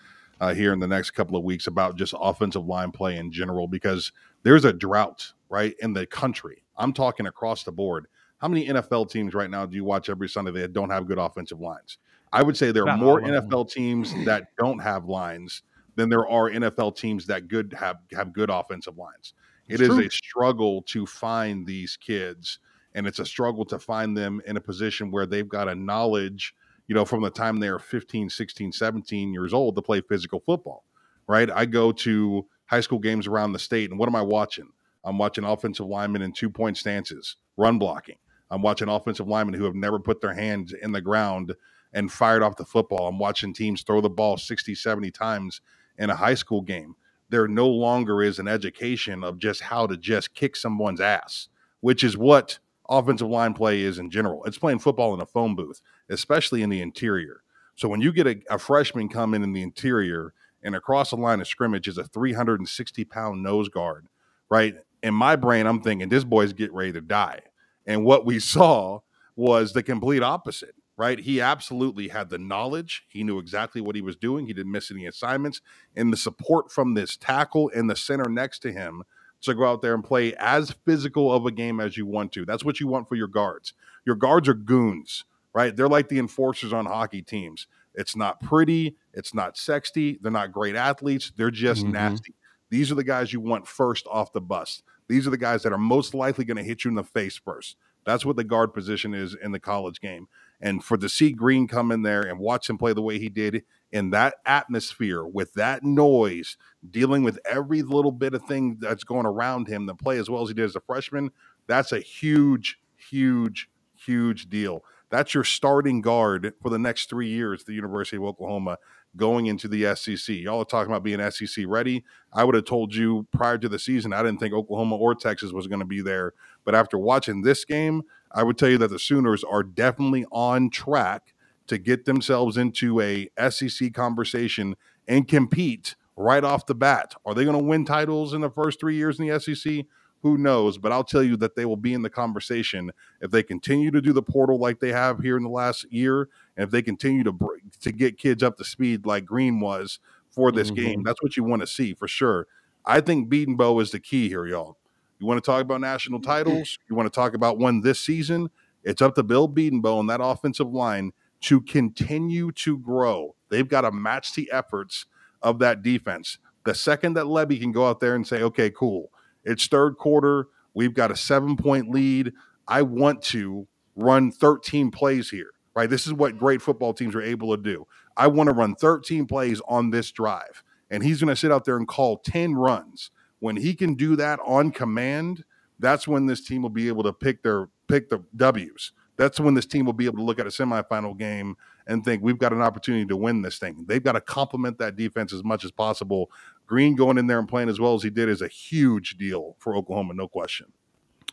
[0.42, 3.68] uh, here in the next couple of weeks about just offensive line play in general
[3.68, 4.12] because
[4.44, 6.64] there's a drought right in the country.
[6.76, 8.08] I'm talking across the board.
[8.42, 11.20] How many NFL teams right now do you watch every Sunday that don't have good
[11.20, 12.00] offensive lines?
[12.34, 15.62] I would say there are more NFL teams that don't have lines
[15.96, 19.34] than there are NFL teams that good have have good offensive lines.
[19.68, 20.06] It it's is true.
[20.06, 22.60] a struggle to find these kids,
[22.96, 26.56] and it's a struggle to find them in a position where they've got a knowledge
[26.92, 30.84] you know, from the time they're 15, 16, 17 years old to play physical football,
[31.26, 31.50] right?
[31.50, 34.68] I go to high school games around the state, and what am I watching?
[35.06, 38.18] I'm watching offensive linemen in two point stances, run blocking.
[38.52, 41.56] I'm watching offensive linemen who have never put their hands in the ground
[41.94, 43.08] and fired off the football.
[43.08, 45.62] I'm watching teams throw the ball 60, 70 times
[45.98, 46.96] in a high school game.
[47.30, 51.48] There no longer is an education of just how to just kick someone's ass,
[51.80, 54.44] which is what offensive line play is in general.
[54.44, 57.44] It's playing football in a phone booth, especially in the interior.
[57.76, 61.16] So when you get a, a freshman come in in the interior and across the
[61.16, 64.08] line of scrimmage is a 360 pound nose guard,
[64.50, 64.76] right?
[65.02, 67.40] In my brain, I'm thinking this boy's get ready to die.
[67.86, 69.00] And what we saw
[69.36, 71.20] was the complete opposite, right?
[71.20, 73.06] He absolutely had the knowledge.
[73.08, 74.46] He knew exactly what he was doing.
[74.46, 75.62] He didn't miss any assignments.
[75.96, 79.04] And the support from this tackle and the center next to him
[79.42, 82.46] to go out there and play as physical of a game as you want to.
[82.46, 83.74] That's what you want for your guards.
[84.06, 85.76] Your guards are goons, right?
[85.76, 87.68] They're like the enforcers on hockey teams.
[87.94, 91.94] It's not pretty, it's not sexy, they're not great athletes, they're just mm-hmm.
[91.94, 92.36] nasty.
[92.70, 94.82] These are the guys you want first off the bus.
[95.08, 97.38] These are the guys that are most likely going to hit you in the face
[97.38, 97.76] first.
[98.06, 100.28] That's what the guard position is in the college game.
[100.60, 103.30] And for to see Green come in there and watch him play the way he
[103.30, 106.58] did in that atmosphere with that noise,
[106.90, 110.44] dealing with every little bit of thing that's going around him, to play as well
[110.44, 111.32] as he did as a freshman,
[111.68, 114.84] that's a huge, huge, huge deal.
[115.10, 118.78] That's your starting guard for the next three years at the University of Oklahoma
[119.16, 120.36] going into the SEC.
[120.36, 122.04] Y'all are talking about being SEC ready.
[122.34, 125.52] I would have told you prior to the season, I didn't think Oklahoma or Texas
[125.52, 126.34] was going to be there.
[126.64, 130.70] But after watching this game, I would tell you that the Sooners are definitely on
[130.70, 131.34] track
[131.68, 134.76] to get themselves into a SEC conversation
[135.08, 137.16] and compete right off the bat.
[137.26, 139.86] Are they going to win titles in the first three years in the SEC?
[140.22, 140.78] Who knows?
[140.78, 142.92] But I'll tell you that they will be in the conversation
[143.22, 146.30] if they continue to do the portal like they have here in the last year,
[146.56, 147.34] and if they continue to
[147.82, 150.00] to get kids up to speed like Green was
[150.30, 150.84] for this mm-hmm.
[150.84, 151.04] game.
[151.04, 152.48] That's what you want to see for sure.
[152.86, 154.78] I think Bedenbaugh is the key here, y'all.
[155.20, 156.80] You want to talk about national titles?
[156.90, 158.50] You want to talk about one this season?
[158.84, 161.12] It's up to Bill Bedenbaugh and that offensive line
[161.42, 163.36] to continue to grow.
[163.50, 165.06] They've got to match the efforts
[165.42, 166.38] of that defense.
[166.66, 169.12] The second that Lebby can go out there and say, okay, cool,
[169.44, 172.34] it's third quarter, we've got a seven point lead.
[172.68, 175.90] I want to run 13 plays here, right?
[175.90, 177.86] This is what great football teams are able to do.
[178.16, 180.64] I want to run 13 plays on this drive.
[180.90, 183.12] And he's going to sit out there and call 10 runs
[183.42, 185.44] when he can do that on command,
[185.80, 188.94] that's when this team will be able to pick their pick the W's.
[189.18, 192.24] That's when this team will be able to look at a semifinal game and think
[192.24, 193.86] we've got an opportunity to win this thing.
[193.88, 196.32] They've got to complement that defense as much as possible.
[196.72, 199.58] Green going in there and playing as well as he did is a huge deal
[199.60, 200.72] for Oklahoma, no question.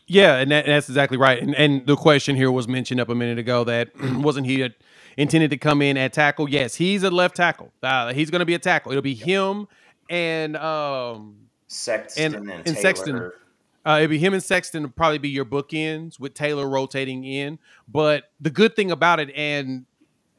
[0.05, 1.41] Yeah, and, that, that's exactly right.
[1.41, 4.69] And, and the question here was mentioned up a minute ago that wasn't he
[5.15, 6.49] intended to come in at tackle?
[6.49, 7.71] Yes, he's a left tackle.
[7.81, 8.91] Uh, he's going to be a tackle.
[8.91, 9.69] It'll be him
[10.09, 11.37] and um,
[11.67, 13.31] Sexton and, and, and Sexton.
[13.85, 17.59] Uh, it'd be him and Sexton would probably be your bookends with Taylor rotating in.
[17.87, 19.85] But the good thing about it, and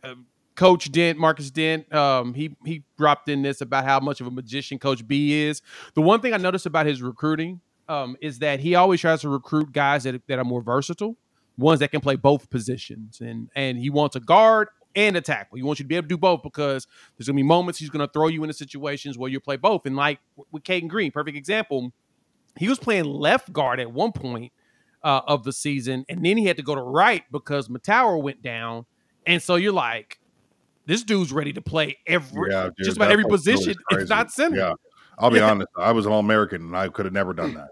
[0.04, 0.16] uh,
[0.60, 4.30] Coach Dent, Marcus Dent, um, he he dropped in this about how much of a
[4.30, 5.62] magician Coach B is.
[5.94, 9.30] The one thing I noticed about his recruiting um, is that he always tries to
[9.30, 11.16] recruit guys that, that are more versatile,
[11.56, 15.56] ones that can play both positions, and and he wants a guard and a tackle.
[15.56, 16.86] He wants you to be able to do both because
[17.16, 19.86] there's gonna be moments he's gonna throw you into situations where you play both.
[19.86, 20.18] And like
[20.52, 21.90] with Cayden Green, perfect example,
[22.58, 24.52] he was playing left guard at one point
[25.02, 28.42] uh, of the season, and then he had to go to right because Mettauer went
[28.42, 28.84] down.
[29.26, 30.19] And so you're like,
[30.90, 33.76] this dude's ready to play every yeah, dude, just about every position.
[33.92, 34.56] Really it's not center.
[34.56, 34.72] Yeah.
[35.20, 35.52] I'll be yeah.
[35.52, 35.68] honest.
[35.76, 37.68] I was an all American and I could have never done that.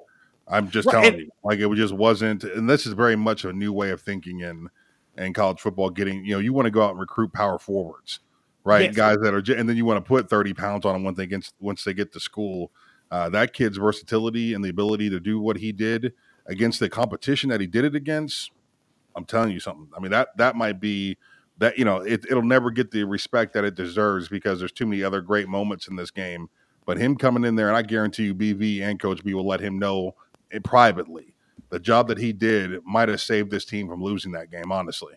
[0.46, 0.92] I'm just right.
[0.92, 1.30] telling and, you.
[1.42, 4.68] Like it just wasn't and this is very much a new way of thinking in
[5.16, 8.20] and college football getting, you know, you want to go out and recruit power forwards,
[8.62, 8.82] right?
[8.82, 8.94] Yes.
[8.94, 11.26] Guys that are, and then you want to put 30 pounds on them once they
[11.26, 12.70] get, once they get to school.
[13.10, 16.12] Uh, that kid's versatility and the ability to do what he did
[16.46, 18.52] against the competition that he did it against,
[19.16, 19.88] I'm telling you something.
[19.96, 21.18] I mean, that, that might be
[21.58, 24.86] that, you know, it, it'll never get the respect that it deserves because there's too
[24.86, 26.48] many other great moments in this game.
[26.86, 29.60] But him coming in there, and I guarantee you, BV and Coach B will let
[29.60, 30.14] him know
[30.50, 31.34] it privately
[31.70, 35.14] the job that he did might have saved this team from losing that game, honestly.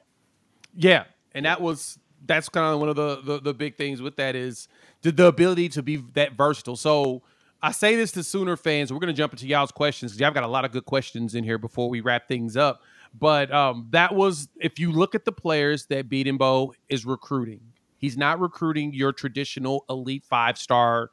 [0.75, 1.05] Yeah.
[1.33, 4.35] And that was that's kind of one of the, the, the big things with that
[4.35, 4.67] is
[5.01, 6.75] the, the ability to be that versatile.
[6.75, 7.23] So
[7.63, 8.93] I say this to Sooner fans.
[8.93, 11.43] We're going to jump into y'all's questions y'all got a lot of good questions in
[11.43, 12.81] here before we wrap things up.
[13.13, 17.61] But um, that was if you look at the players that Bedenbaugh is recruiting,
[17.97, 21.11] he's not recruiting your traditional elite five star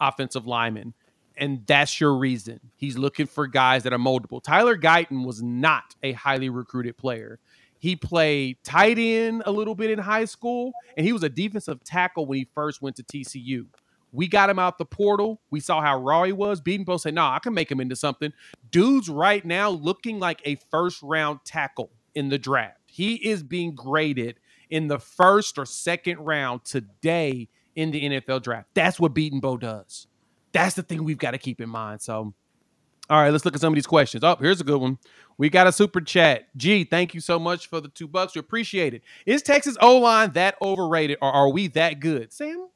[0.00, 0.94] offensive lineman
[1.38, 2.60] and that's your reason.
[2.76, 4.42] He's looking for guys that are moldable.
[4.42, 7.38] Tyler Guyton was not a highly recruited player.
[7.78, 11.82] He played tight end a little bit in high school, and he was a defensive
[11.84, 13.66] tackle when he first went to TCU.
[14.12, 15.40] We got him out the portal.
[15.50, 16.60] We saw how raw he was.
[16.60, 18.32] Bedenbaugh said, "Nah, I can make him into something."
[18.70, 22.78] Dude's right now looking like a first round tackle in the draft.
[22.86, 24.40] He is being graded
[24.70, 28.68] in the first or second round today in the NFL draft.
[28.74, 30.06] That's what Bedenbaugh does.
[30.52, 32.00] That's the thing we've got to keep in mind.
[32.00, 32.34] So,
[33.10, 34.24] all right, let's look at some of these questions.
[34.24, 34.98] Oh, here's a good one.
[35.36, 36.48] We got a super chat.
[36.56, 38.34] G, thank you so much for the two bucks.
[38.34, 39.02] We appreciate it.
[39.24, 42.32] Is Texas O line that overrated or are we that good?
[42.32, 42.68] Sam,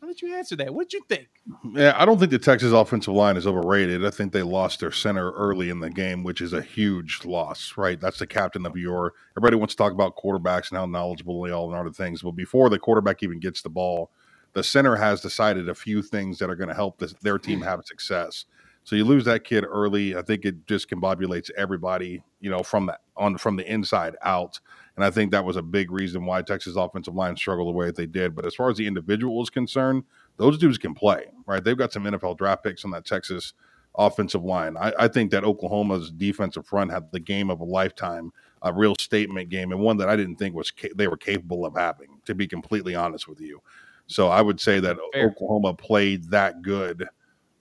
[0.00, 0.72] how did you answer that?
[0.72, 1.28] What'd you think?
[1.74, 4.04] Yeah, I don't think the Texas offensive line is overrated.
[4.04, 7.74] I think they lost their center early in the game, which is a huge loss,
[7.76, 8.00] right?
[8.00, 9.12] That's the captain of your.
[9.36, 12.22] Everybody wants to talk about quarterbacks and how knowledgeable they all and other things.
[12.22, 14.10] But before the quarterback even gets the ball,
[14.54, 17.58] the center has decided a few things that are going to help this, their team
[17.58, 17.64] hmm.
[17.64, 18.46] have success.
[18.84, 20.16] So you lose that kid early.
[20.16, 24.58] I think it just combobulates everybody, you know, from the on from the inside out.
[25.00, 27.86] And I think that was a big reason why Texas offensive line struggled the way
[27.86, 28.36] that they did.
[28.36, 30.04] But as far as the individual is concerned,
[30.36, 31.64] those dudes can play, right?
[31.64, 33.54] They've got some NFL draft picks on that Texas
[33.96, 34.76] offensive line.
[34.76, 38.30] I, I think that Oklahoma's defensive front had the game of a lifetime,
[38.60, 41.64] a real statement game, and one that I didn't think was ca- they were capable
[41.64, 42.20] of having.
[42.26, 43.62] To be completely honest with you,
[44.06, 45.28] so I would say that Fair.
[45.28, 47.08] Oklahoma played that good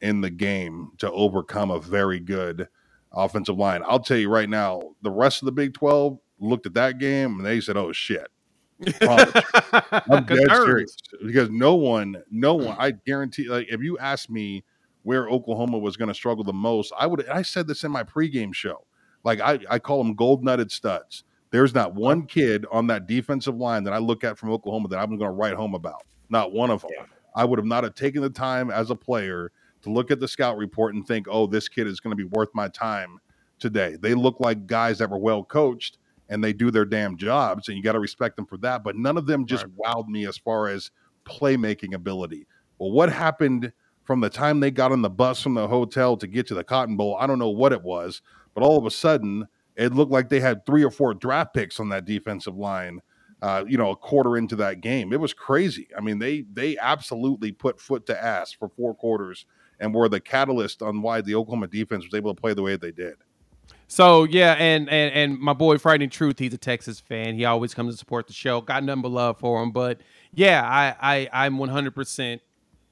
[0.01, 2.67] in the game to overcome a very good
[3.13, 3.81] offensive line.
[3.87, 7.37] I'll tell you right now, the rest of the Big 12 looked at that game
[7.37, 8.27] and they said, "Oh shit."
[9.01, 14.63] I'm dead serious because no one, no one, I guarantee, like if you ask me
[15.03, 17.27] where Oklahoma was going to struggle the most, I would.
[17.27, 18.85] I said this in my pregame show.
[19.23, 21.23] Like I, I call them gold nutted studs.
[21.51, 24.99] There's not one kid on that defensive line that I look at from Oklahoma that
[24.99, 26.03] I'm going to write home about.
[26.29, 26.91] Not one of them.
[26.95, 27.05] Yeah.
[27.35, 30.27] I would have not have taken the time as a player to look at the
[30.27, 33.19] scout report and think, oh, this kid is going to be worth my time
[33.59, 33.97] today.
[33.99, 35.97] They look like guys that were well coached
[36.29, 38.83] and they do their damn jobs, and you got to respect them for that.
[38.83, 39.95] But none of them just right.
[39.95, 40.91] wowed me as far as
[41.25, 42.47] playmaking ability.
[42.77, 43.73] Well, what happened
[44.03, 46.63] from the time they got on the bus from the hotel to get to the
[46.63, 47.17] Cotton Bowl?
[47.19, 48.21] I don't know what it was,
[48.53, 51.79] but all of a sudden, it looked like they had three or four draft picks
[51.79, 53.01] on that defensive line.
[53.41, 55.87] Uh, you know, a quarter into that game, it was crazy.
[55.97, 59.45] I mean, they they absolutely put foot to ass for four quarters
[59.79, 62.75] and were the catalyst on why the Oklahoma defense was able to play the way
[62.75, 63.15] they did.
[63.91, 67.33] So yeah, and and and my boy Frightening Truth, he's a Texas fan.
[67.33, 68.61] He always comes to support the show.
[68.61, 69.71] Got nothing but love for him.
[69.71, 72.43] But yeah, I I I'm 100 percent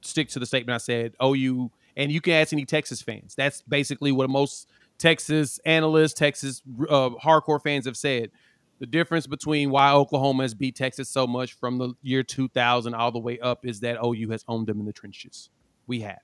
[0.02, 1.14] stick to the statement I said.
[1.24, 3.36] OU, and you can ask any Texas fans.
[3.36, 8.32] That's basically what most Texas analysts, Texas uh, hardcore fans have said.
[8.80, 13.12] The difference between why Oklahoma has beat Texas so much from the year 2000 all
[13.12, 15.52] the way up is that OU has owned them in the trenches.
[15.86, 16.20] We have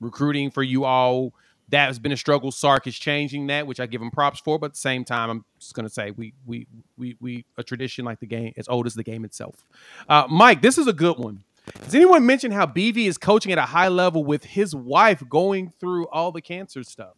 [0.00, 1.32] recruiting for you all.
[1.70, 2.50] That has been a struggle.
[2.50, 4.58] Sark is changing that, which I give him props for.
[4.58, 6.66] But at the same time, I'm just going to say we we
[6.96, 9.64] we we a tradition like the game as old as the game itself.
[10.08, 11.44] Uh, Mike, this is a good one.
[11.84, 15.72] Does anyone mention how BV is coaching at a high level with his wife going
[15.78, 17.16] through all the cancer stuff?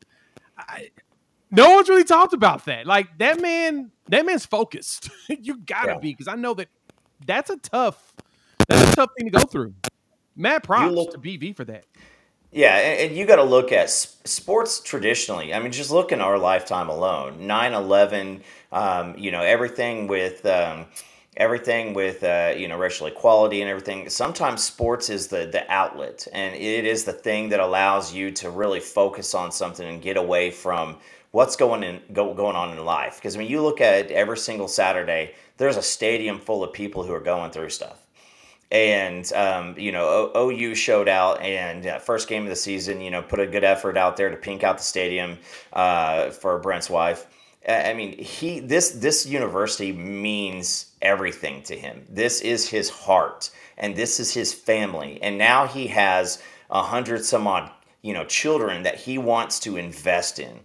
[0.58, 0.90] I,
[1.50, 2.86] no one's really talked about that.
[2.86, 5.10] Like that man, that man's focused.
[5.28, 5.98] you gotta yeah.
[5.98, 6.68] be because I know that
[7.24, 8.14] that's a tough,
[8.68, 9.74] that's a tough thing to go through.
[10.36, 11.84] Matt props look, to BV for that.
[12.52, 15.54] Yeah, and, you got to look at sports traditionally.
[15.54, 18.42] I mean, just look in our lifetime alone 9 11,
[18.72, 20.44] um, you know, everything with.
[20.46, 20.86] Um,
[21.36, 26.26] everything with uh, you know racial equality and everything sometimes sports is the the outlet
[26.32, 30.16] and it is the thing that allows you to really focus on something and get
[30.16, 30.96] away from
[31.30, 34.66] what's going in go, going on in life because when you look at every single
[34.66, 37.99] saturday there's a stadium full of people who are going through stuff
[38.70, 43.00] and um, you know o- OU showed out and uh, first game of the season
[43.00, 45.38] you know put a good effort out there to pink out the stadium
[45.72, 47.26] uh, for Brent's wife
[47.68, 52.06] I mean, he this this university means everything to him.
[52.08, 55.20] This is his heart, and this is his family.
[55.22, 59.76] And now he has a hundred some odd you know children that he wants to
[59.76, 60.60] invest in.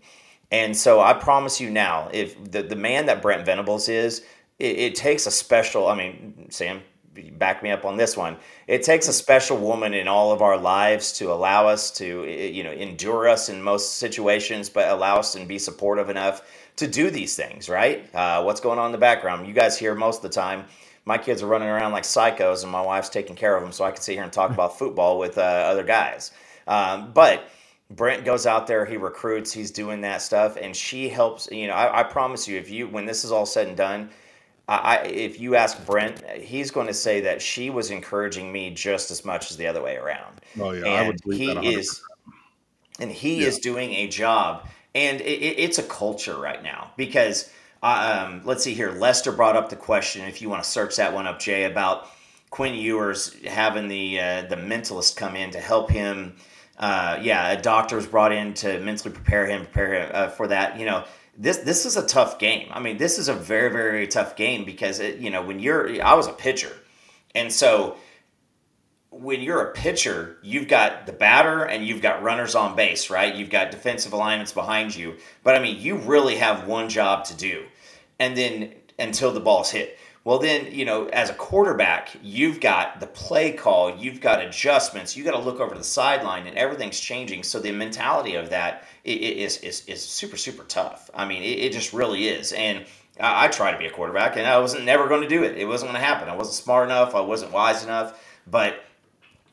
[0.52, 4.24] And so I promise you now, if the the man that Brent Venables is,
[4.58, 5.88] it, it takes a special.
[5.88, 6.82] I mean, Sam,
[7.22, 8.38] back me up on this one.
[8.68, 12.64] It takes a special woman in all of our lives to allow us to, you
[12.64, 16.42] know, endure us in most situations, but allow us and be supportive enough
[16.78, 18.14] to do these things, right?
[18.14, 19.48] Uh, what's going on in the background?
[19.48, 20.66] You guys hear most of the time.
[21.06, 23.86] My kids are running around like psychos, and my wife's taking care of them, so
[23.86, 26.32] I can sit here and talk about football with uh, other guys.
[26.68, 27.48] Um, but
[27.92, 31.48] Brent goes out there, he recruits, he's doing that stuff, and she helps.
[31.52, 34.10] You know, I, I promise you, if you when this is all said and done,
[34.68, 39.12] I, if you ask Brent, he's going to say that she was encouraging me just
[39.12, 40.42] as much as the other way around.
[40.60, 42.02] Oh yeah, and I would believe he is,
[43.00, 43.48] and he yeah.
[43.48, 47.52] is doing a job and it, it's a culture right now because
[47.84, 48.92] uh, um, let's see here.
[48.92, 50.24] Lester brought up the question.
[50.24, 52.08] If you want to search that one up, Jay, about
[52.50, 56.38] Quinn Ewers having the uh, the mentalist come in to help him.
[56.80, 60.48] Uh, yeah, a doctor was brought in to mentally prepare him, prepare him uh, for
[60.48, 60.80] that.
[60.80, 61.04] You know,
[61.38, 62.70] this this is a tough game.
[62.72, 66.02] I mean, this is a very very tough game because it, you know when you're
[66.04, 66.72] I was a pitcher,
[67.34, 67.98] and so
[69.12, 73.34] when you're a pitcher, you've got the batter and you've got runners on base, right?
[73.34, 75.16] You've got defensive alignments behind you.
[75.42, 77.66] But I mean, you really have one job to do.
[78.20, 79.98] And then until the ball's hit.
[80.26, 85.16] Well, then, you know, as a quarterback, you've got the play call, you've got adjustments,
[85.16, 87.44] you got to look over the sideline, and everything's changing.
[87.44, 91.12] So the mentality of that is is, is super super tough.
[91.14, 92.54] I mean, it, it just really is.
[92.54, 92.86] And
[93.20, 95.60] I, I try to be a quarterback, and I wasn't never going to do it.
[95.60, 96.28] It wasn't going to happen.
[96.28, 97.14] I wasn't smart enough.
[97.14, 98.20] I wasn't wise enough.
[98.48, 98.84] But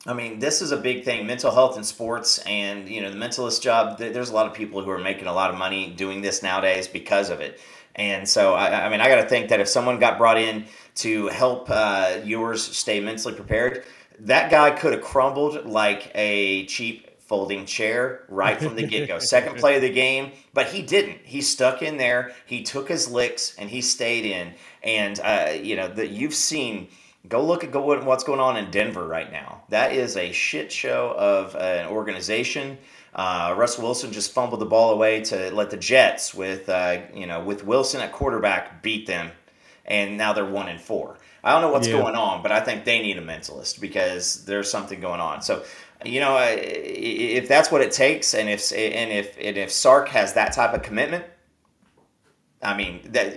[0.06, 3.18] I mean, this is a big thing mental health in sports, and you know, the
[3.18, 3.98] mentalist job.
[3.98, 6.88] There's a lot of people who are making a lot of money doing this nowadays
[6.88, 7.60] because of it.
[7.94, 10.66] And so, I, I mean, I got to think that if someone got brought in
[10.96, 13.84] to help uh, Ewers stay mentally prepared,
[14.20, 19.18] that guy could have crumbled like a cheap folding chair right from the get go.
[19.20, 21.18] Second play of the game, but he didn't.
[21.24, 22.32] He stuck in there.
[22.46, 24.54] He took his licks and he stayed in.
[24.82, 26.88] And uh, you know that you've seen
[27.28, 29.62] Go look at go what's going on in Denver right now.
[29.68, 32.78] That is a shit show of an organization.
[33.14, 37.26] Uh, Russell Wilson just fumbled the ball away to let the Jets, with uh, you
[37.26, 39.30] know, with Wilson at quarterback, beat them,
[39.84, 41.18] and now they're one and four.
[41.44, 41.98] I don't know what's yeah.
[41.98, 45.42] going on, but I think they need a mentalist because there's something going on.
[45.42, 45.64] So,
[46.04, 50.34] you know, if that's what it takes, and if and if and if Sark has
[50.34, 51.24] that type of commitment,
[52.62, 53.34] I mean, that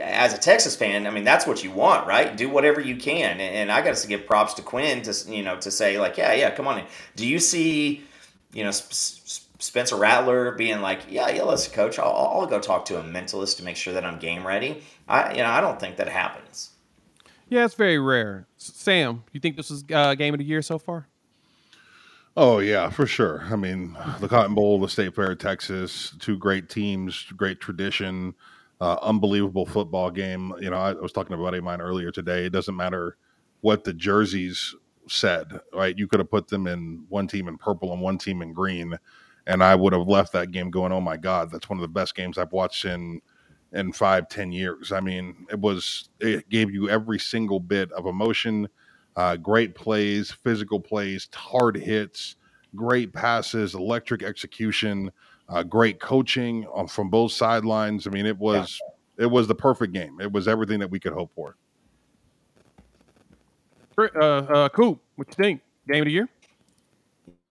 [0.00, 2.36] as a Texas fan, I mean that's what you want, right?
[2.36, 5.56] Do whatever you can, and I got to give props to Quinn to you know
[5.58, 6.78] to say like, yeah, yeah, come on.
[6.78, 6.84] In.
[7.16, 8.04] Do you see,
[8.52, 12.98] you know, Spencer Rattler being like, yeah, yeah, listen, coach, I'll, I'll go talk to
[12.98, 14.82] a mentalist to make sure that I'm game ready.
[15.08, 16.70] I, you know, I don't think that happens.
[17.48, 18.46] Yeah, it's very rare.
[18.56, 21.08] Sam, you think this is uh, game of the year so far?
[22.36, 23.44] Oh yeah, for sure.
[23.50, 28.34] I mean, the Cotton Bowl, the State Fair, of Texas, two great teams, great tradition,
[28.80, 30.54] uh, unbelievable football game.
[30.60, 32.44] You know, I, I was talking to a buddy of mine earlier today.
[32.44, 33.16] It doesn't matter
[33.60, 34.74] what the jerseys
[35.12, 35.96] said, right?
[35.96, 38.98] You could have put them in one team in purple and one team in green,
[39.46, 41.88] and I would have left that game going, "Oh my God, that's one of the
[41.88, 43.20] best games I've watched in
[43.72, 48.06] in five, ten years." I mean, it was it gave you every single bit of
[48.06, 48.68] emotion
[49.18, 52.36] uh, great plays, physical plays, hard hits,
[52.76, 55.10] great passes, electric execution,
[55.48, 58.06] uh, great coaching um, from both sidelines.
[58.06, 58.80] I mean, it was
[59.18, 59.24] yeah.
[59.24, 60.20] it was the perfect game.
[60.20, 61.56] It was everything that we could hope for.
[63.98, 65.00] Uh, uh, cool.
[65.16, 65.60] What you think?
[65.88, 66.28] Game of the year?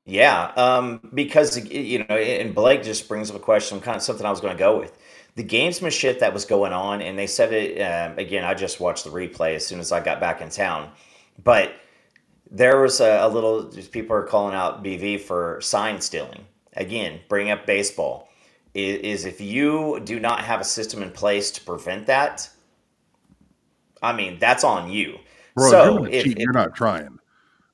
[0.05, 4.25] Yeah, um, because you know, and Blake just brings up a question, kind of something
[4.25, 4.97] I was going to go with.
[5.35, 8.45] The gamesmanship that was going on, and they said it um, again.
[8.45, 10.91] I just watched the replay as soon as I got back in town
[11.43, 11.73] but
[12.49, 16.45] there was a, a little, people are calling out BV for sign stealing.
[16.75, 18.29] Again, bring up baseball.
[18.73, 22.47] Is if you do not have a system in place to prevent that,
[24.03, 25.17] I mean, that's on you.
[25.57, 27.17] Bro, so if, cheat, if, you're not trying.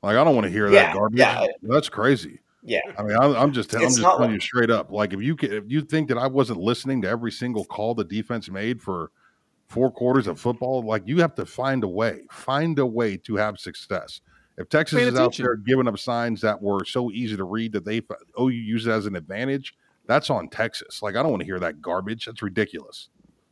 [0.02, 1.20] Like, I don't want to hear yeah, that garbage.
[1.20, 1.46] Yeah.
[1.62, 2.40] That's crazy.
[2.64, 2.80] Yeah.
[2.98, 4.90] I mean, I'm, I'm just, I'm just telling like, you straight up.
[4.90, 8.06] Like, if you if you think that I wasn't listening to every single call the
[8.06, 9.12] defense made for
[9.68, 13.36] four quarters of football, like you have to find a way, find a way to
[13.36, 14.22] have success.
[14.58, 17.84] If Texas is out there giving up signs that were so easy to read that
[17.84, 18.02] they
[18.38, 19.76] oh you use it as an advantage,
[20.06, 21.02] that's on Texas.
[21.02, 22.28] Like I don't want to hear that garbage.
[22.28, 23.10] That's ridiculous.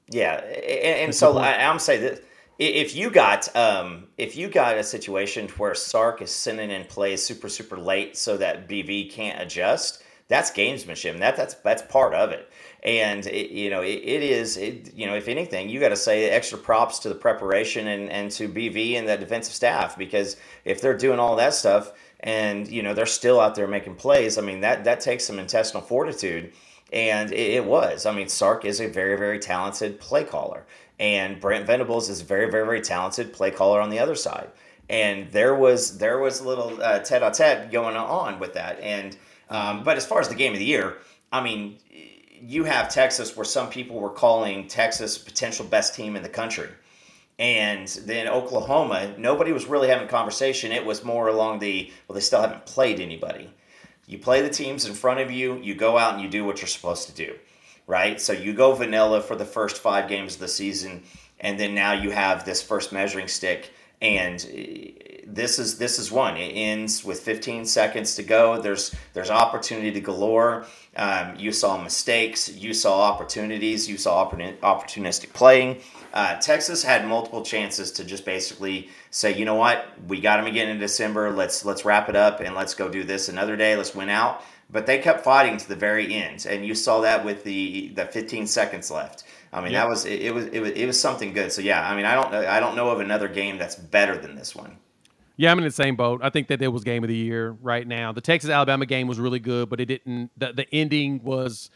[0.09, 2.23] Yeah, and, and so I, I'm saying that
[2.61, 7.23] if you got um, if you got a situation where Sark is sending in plays
[7.23, 12.29] super super late so that BV can't adjust, that's gamesmanship, that that's that's part of
[12.29, 12.51] it.
[12.83, 15.95] And it, you know, it, it is, it, you know, if anything, you got to
[15.95, 20.37] say extra props to the preparation and, and to BV and the defensive staff because
[20.63, 24.37] if they're doing all that stuff and you know they're still out there making plays,
[24.37, 26.53] I mean that that takes some intestinal fortitude.
[26.93, 28.05] And it was.
[28.05, 30.65] I mean, Sark is a very, very talented play caller.
[31.01, 34.49] And Brent Venables is very, very, very talented play caller on the other side.
[34.87, 38.79] And there was there was a little uh, tete-a-tete going on with that.
[38.79, 39.17] And
[39.49, 40.97] um, but as far as the game of the year,
[41.31, 41.77] I mean,
[42.41, 46.69] you have Texas where some people were calling Texas potential best team in the country.
[47.39, 50.71] And then Oklahoma, nobody was really having conversation.
[50.71, 53.49] It was more along the, well, they still haven't played anybody.
[54.05, 56.61] You play the teams in front of you, you go out and you do what
[56.61, 57.35] you're supposed to do,
[57.91, 58.21] right?
[58.21, 61.03] So you go vanilla for the first five games of the season,
[61.41, 63.71] and then now you have this first measuring stick.
[64.01, 64.39] And
[65.27, 66.37] this is this is one.
[66.37, 68.61] It ends with 15 seconds to go.
[68.61, 70.65] There's there's opportunity to galore.
[70.95, 72.49] Um, you saw mistakes.
[72.49, 73.89] You saw opportunities.
[73.89, 75.81] You saw opportunistic playing.
[76.13, 80.45] Uh, Texas had multiple chances to just basically say, you know what, we got them
[80.45, 81.29] again in December.
[81.29, 83.75] Let's let's wrap it up and let's go do this another day.
[83.75, 84.43] Let's win out.
[84.71, 88.05] But they kept fighting to the very end, and you saw that with the the
[88.05, 89.23] 15 seconds left.
[89.53, 91.51] I mean, that was it, it was it was it was something good.
[91.51, 94.35] So yeah, I mean, I don't I don't know of another game that's better than
[94.35, 94.77] this one.
[95.35, 96.21] Yeah, I'm in the same boat.
[96.23, 98.11] I think that it was game of the year right now.
[98.11, 100.29] The Texas Alabama game was really good, but it didn't.
[100.37, 101.69] The, the ending was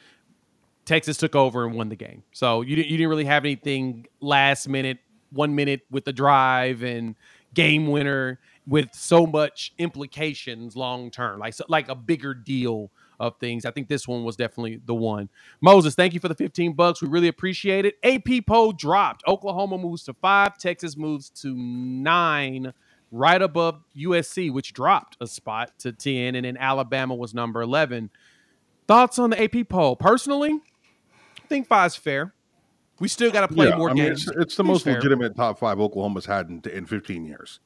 [0.85, 2.23] Texas took over and won the game.
[2.31, 4.99] So you didn't you didn't really have anything last minute,
[5.31, 7.15] one minute with the drive and
[7.53, 13.65] game winner with so much implications long term, like like a bigger deal of things.
[13.65, 15.29] I think this one was definitely the one.
[15.61, 17.01] Moses, thank you for the 15 bucks.
[17.01, 17.95] We really appreciate it.
[18.03, 19.23] AP poll dropped.
[19.27, 20.57] Oklahoma moves to five.
[20.57, 22.73] Texas moves to nine
[23.11, 28.09] right above USC, which dropped a spot to 10, and then Alabama was number 11.
[28.87, 29.95] Thoughts on the AP poll?
[29.95, 32.33] Personally, I think five's fair.
[32.99, 34.27] We still got to play yeah, more I mean, games.
[34.27, 34.95] It's, it's the most fair.
[34.95, 37.59] legitimate top five Oklahoma's had in, in 15 years.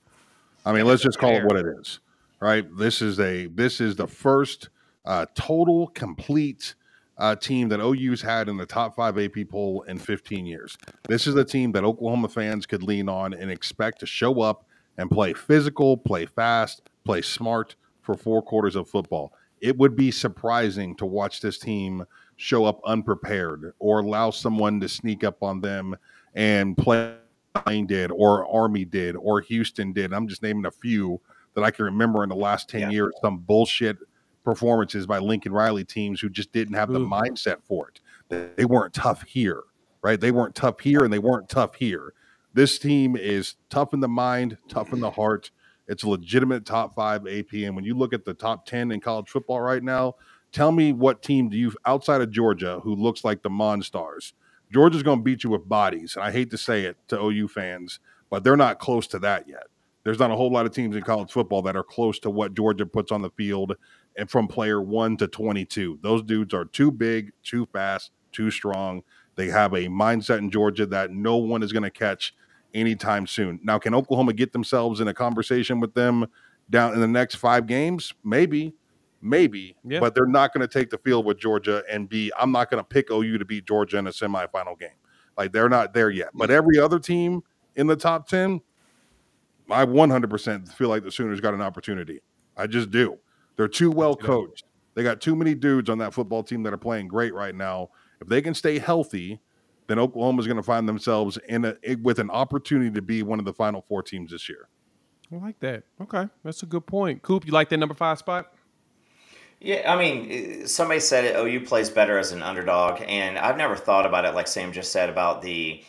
[0.66, 2.00] I mean, let's just call it what it is,
[2.40, 2.66] right?
[2.78, 4.70] This is a this is the first
[5.06, 6.76] uh, total complete
[7.18, 10.78] uh, team that OU's had in the top five AP poll in 15 years.
[11.08, 14.66] This is a team that Oklahoma fans could lean on and expect to show up
[14.98, 19.34] and play physical, play fast, play smart for four quarters of football.
[19.62, 22.06] It would be surprising to watch this team
[22.38, 25.98] show up unprepared or allow someone to sneak up on them
[26.36, 27.16] and play
[27.88, 30.14] did or Army did or Houston did.
[30.14, 31.20] I'm just naming a few
[31.56, 32.90] that I can remember in the last 10 yeah.
[32.90, 33.98] years, some bullshit
[34.44, 38.56] performances by Lincoln Riley teams who just didn't have the mindset for it.
[38.56, 39.64] They weren't tough here.
[40.02, 40.20] right?
[40.20, 42.14] They weren't tough here and they weren't tough here.
[42.54, 45.52] This team is tough in the mind, tough in the heart.
[45.88, 47.54] It's a legitimate top five AP.
[47.54, 50.16] And when you look at the top 10 in college football right now,
[50.52, 54.34] tell me what team do you, outside of Georgia, who looks like the Monstars?
[54.72, 56.16] Georgia's going to beat you with bodies.
[56.16, 59.48] And I hate to say it to OU fans, but they're not close to that
[59.48, 59.64] yet.
[60.04, 62.54] There's not a whole lot of teams in college football that are close to what
[62.54, 63.76] Georgia puts on the field
[64.18, 66.00] and from player one to 22.
[66.02, 69.04] Those dudes are too big, too fast, too strong.
[69.36, 72.34] They have a mindset in Georgia that no one is going to catch
[72.74, 73.60] anytime soon.
[73.64, 76.28] Now, can Oklahoma get themselves in a conversation with them
[76.70, 78.14] down in the next five games?
[78.24, 78.74] Maybe,
[79.22, 80.00] maybe, yeah.
[80.00, 82.32] but they're not going to take the field with Georgia and be.
[82.40, 84.90] I'm not going to pick OU to beat Georgia in a semifinal game.
[85.38, 86.30] Like they're not there yet.
[86.34, 87.44] But every other team
[87.76, 88.62] in the top ten,
[89.70, 92.22] I 100% feel like the Sooners got an opportunity.
[92.58, 93.18] I just do.
[93.56, 94.66] They're too well coached.
[94.96, 97.90] They got too many dudes on that football team that are playing great right now.
[98.20, 99.40] If they can stay healthy,
[99.88, 103.40] then Oklahoma is going to find themselves in a with an opportunity to be one
[103.40, 104.68] of the final four teams this year.
[105.32, 105.84] I like that.
[106.02, 107.22] Okay, that's a good point.
[107.22, 108.52] Coop, you like that number five spot?
[109.60, 111.36] Yeah, I mean, somebody said it.
[111.36, 114.92] OU plays better as an underdog, and I've never thought about it like Sam just
[114.92, 115.84] said about the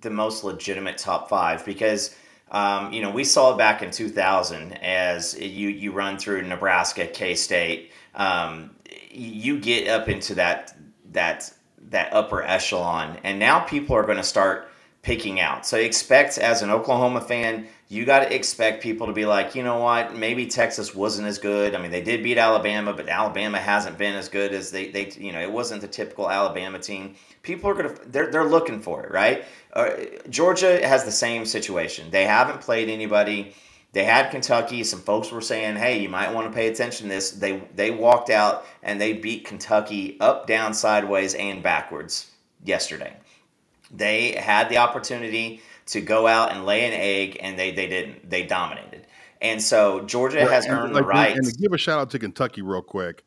[0.00, 2.14] the most legitimate top five because
[2.50, 7.06] um, you know we saw it back in 2000 as you you run through Nebraska,
[7.06, 8.70] K State, um,
[9.10, 10.76] you get up into that
[11.12, 11.50] that
[11.90, 14.68] that upper echelon, and now people are going to start
[15.00, 15.66] picking out.
[15.66, 19.62] So expect as an Oklahoma fan, you got to expect people to be like, you
[19.62, 21.74] know what, maybe Texas wasn't as good.
[21.74, 25.10] I mean, they did beat Alabama, but Alabama hasn't been as good as they, they
[25.18, 27.14] you know, it wasn't the typical Alabama team.
[27.42, 29.44] People are going to, they're, they're looking for it, right?
[29.72, 29.90] Uh,
[30.30, 32.10] Georgia has the same situation.
[32.10, 33.54] They haven't played anybody.
[33.92, 34.82] They had Kentucky.
[34.82, 37.92] Some folks were saying, "Hey, you might want to pay attention to this." They they
[37.92, 42.28] walked out and they beat Kentucky up, down, sideways, and backwards
[42.64, 43.14] yesterday.
[43.92, 48.28] They had the opportunity to go out and lay an egg, and they they didn't.
[48.28, 49.06] They dominated.
[49.40, 51.36] And so Georgia well, has earned like, the right.
[51.36, 53.24] And to give a shout out to Kentucky real quick,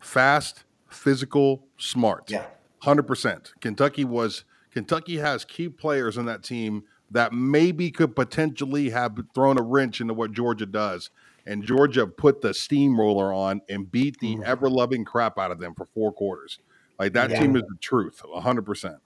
[0.00, 2.30] fast, physical, smart.
[2.30, 2.46] Yeah,
[2.80, 3.52] hundred percent.
[3.60, 9.58] Kentucky was Kentucky has key players on that team that maybe could potentially have thrown
[9.58, 11.10] a wrench into what Georgia does.
[11.46, 14.42] And Georgia put the steamroller on and beat the mm-hmm.
[14.44, 16.58] ever loving crap out of them for four quarters.
[16.98, 17.40] Like that yeah.
[17.40, 18.96] team is the truth, hundred percent.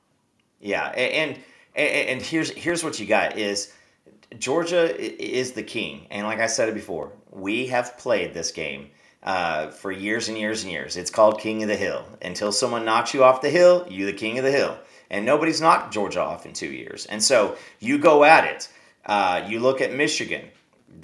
[0.60, 1.38] Yeah, and,
[1.74, 3.72] and and here's here's what you got is
[4.38, 8.90] Georgia is the king, and like I said it before, we have played this game
[9.22, 10.96] uh, for years and years and years.
[10.96, 12.04] It's called King of the Hill.
[12.22, 14.78] Until someone knocks you off the hill, you the king of the hill
[15.10, 17.06] and nobody's knocked Georgia off in two years.
[17.06, 18.68] And so you go at it.
[19.04, 20.46] Uh, you look at Michigan.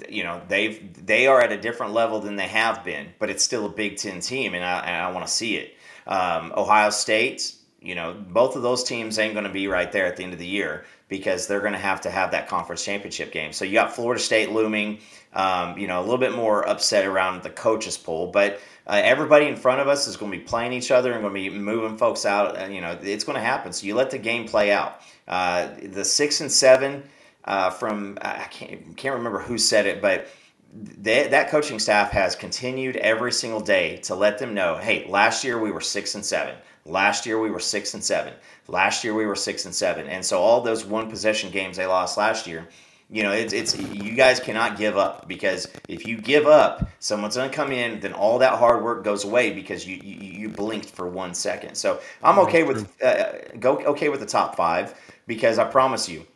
[0.09, 3.43] You know they've they are at a different level than they have been, but it's
[3.43, 5.75] still a Big Ten team, and I, and I want to see it.
[6.05, 10.05] Um, Ohio State, you know, both of those teams ain't going to be right there
[10.05, 12.83] at the end of the year because they're going to have to have that conference
[12.83, 13.53] championship game.
[13.53, 14.99] So you got Florida State looming,
[15.33, 19.45] um, you know, a little bit more upset around the coaches pool, but uh, everybody
[19.45, 21.57] in front of us is going to be playing each other and going to be
[21.57, 22.57] moving folks out.
[22.57, 23.71] And, you know, it's going to happen.
[23.71, 25.01] So you let the game play out.
[25.27, 27.03] Uh, the six and seven
[27.45, 30.27] uh, from I can't can't remember who said it, but.
[30.73, 35.43] They, that coaching staff has continued every single day to let them know hey last
[35.43, 36.55] year we were six and seven.
[36.85, 38.33] Last year we were six and seven.
[38.67, 40.07] Last year we were six and seven.
[40.07, 42.67] And so all those one possession games they lost last year
[43.09, 47.37] you know, it's it's you guys cannot give up because if you give up, someone's
[47.37, 50.49] going to come in, then all that hard work goes away because you you, you
[50.49, 51.75] blinked for one second.
[51.75, 54.93] So I'm okay with uh, go okay with the top five
[55.25, 56.27] because I promise you,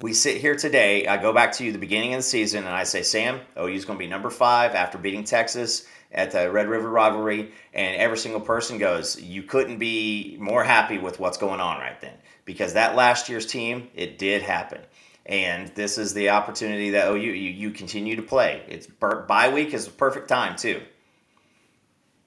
[0.00, 1.06] we sit here today.
[1.06, 3.84] I go back to you the beginning of the season and I say, Sam, OU's
[3.84, 8.16] going to be number five after beating Texas at the Red River rivalry, and every
[8.16, 12.14] single person goes, you couldn't be more happy with what's going on right then
[12.44, 14.80] because that last year's team, it did happen
[15.26, 18.62] and this is the opportunity that OU you, you continue to play.
[18.68, 20.80] It's bye week is a perfect time too.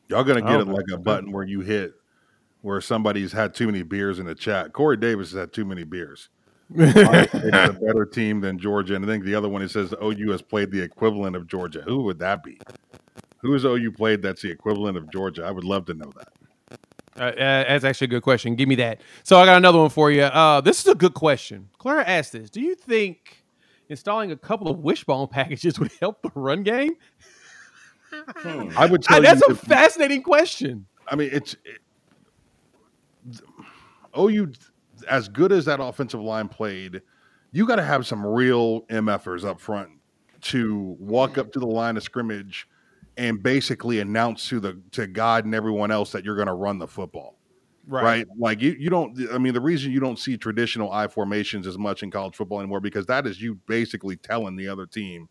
[0.09, 1.93] Y'all gonna get oh, it like a button where you hit
[2.61, 4.73] where somebody's had too many beers in the chat.
[4.73, 6.27] Corey Davis has had too many beers.
[6.75, 10.31] It's a better team than Georgia, and I think the other one it says OU
[10.31, 11.81] has played the equivalent of Georgia.
[11.81, 12.59] Who would that be?
[13.39, 15.45] Who has OU played that's the equivalent of Georgia?
[15.45, 16.79] I would love to know that.
[17.17, 18.55] Uh, uh, that's actually a good question.
[18.55, 19.01] Give me that.
[19.23, 20.23] So I got another one for you.
[20.23, 21.69] Uh, this is a good question.
[21.77, 22.49] Clara asked this.
[22.49, 23.43] Do you think
[23.89, 26.93] installing a couple of wishbone packages would help the run game?
[28.11, 28.69] Hmm.
[28.77, 29.03] I would.
[29.03, 30.87] Tell that's a fascinating question.
[31.07, 31.79] I mean, it's it,
[34.17, 34.53] OU
[35.09, 37.01] as good as that offensive line played.
[37.51, 39.89] You got to have some real mfers up front
[40.41, 42.67] to walk up to the line of scrimmage
[43.17, 46.79] and basically announce to the to God and everyone else that you're going to run
[46.79, 47.37] the football.
[47.87, 48.03] Right.
[48.03, 48.27] right.
[48.37, 49.17] Like you, you don't.
[49.33, 52.59] I mean, the reason you don't see traditional I formations as much in college football
[52.59, 55.27] anymore because that is you basically telling the other team,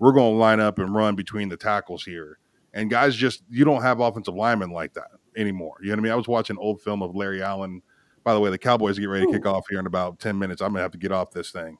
[0.00, 2.38] we're going to line up and run between the tackles here.
[2.74, 5.76] And guys, just you don't have offensive linemen like that anymore.
[5.80, 6.12] You know what I mean?
[6.12, 7.80] I was watching old film of Larry Allen.
[8.30, 10.62] By the way, the Cowboys get ready to kick off here in about ten minutes.
[10.62, 11.78] I'm gonna have to get off this thing.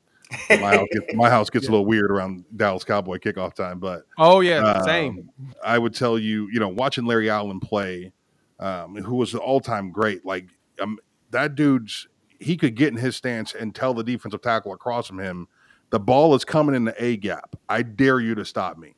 [0.49, 1.71] my house gets, my house gets yeah.
[1.71, 5.31] a little weird around Dallas Cowboy kickoff time, but oh yeah, um, same.
[5.65, 8.13] I would tell you, you know, watching Larry Allen play
[8.61, 10.25] um, who was an all time great.
[10.25, 10.47] Like
[10.81, 10.99] um,
[11.31, 12.07] that dude's,
[12.39, 15.49] he could get in his stance and tell the defensive tackle across from him,
[15.89, 17.57] the ball is coming in the A gap.
[17.69, 18.95] I dare you to stop me.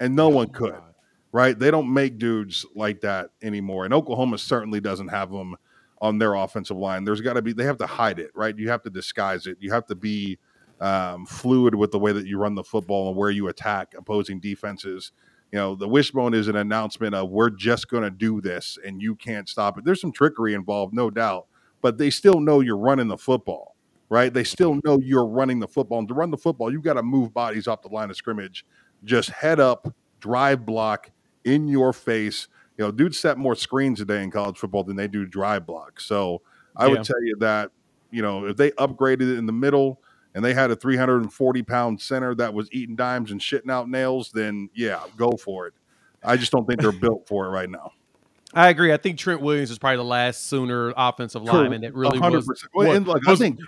[0.00, 0.94] And no oh, one could, God.
[1.32, 1.58] right?
[1.58, 3.84] They don't make dudes like that anymore.
[3.84, 5.56] And Oklahoma certainly doesn't have them
[6.00, 7.04] on their offensive line.
[7.04, 8.56] There's got to be, they have to hide it, right?
[8.56, 9.56] You have to disguise it.
[9.60, 10.38] You have to be
[10.80, 14.40] um, fluid with the way that you run the football and where you attack opposing
[14.40, 15.12] defenses
[15.54, 19.00] you know, the wishbone is an announcement of we're just going to do this and
[19.00, 19.84] you can't stop it.
[19.84, 21.46] There's some trickery involved, no doubt,
[21.80, 23.76] but they still know you're running the football,
[24.08, 24.34] right?
[24.34, 26.00] They still know you're running the football.
[26.00, 28.66] And to run the football, you've got to move bodies off the line of scrimmage,
[29.04, 31.12] just head up, drive block
[31.44, 32.48] in your face.
[32.76, 36.04] You know, dudes set more screens today in college football than they do drive blocks.
[36.06, 36.42] So
[36.76, 36.92] I yeah.
[36.92, 37.70] would tell you that,
[38.10, 40.00] you know, if they upgraded it in the middle,
[40.34, 44.32] and they had a 340 pound center that was eating dimes and shitting out nails,
[44.32, 45.74] then yeah, go for it.
[46.24, 47.92] I just don't think they're built for it right now.
[48.52, 48.92] I agree.
[48.92, 52.32] I think Trent Williams is probably the last Sooner offensive lineman that really 100%.
[52.32, 52.68] was.
[52.74, 53.60] Well, and look, was, I think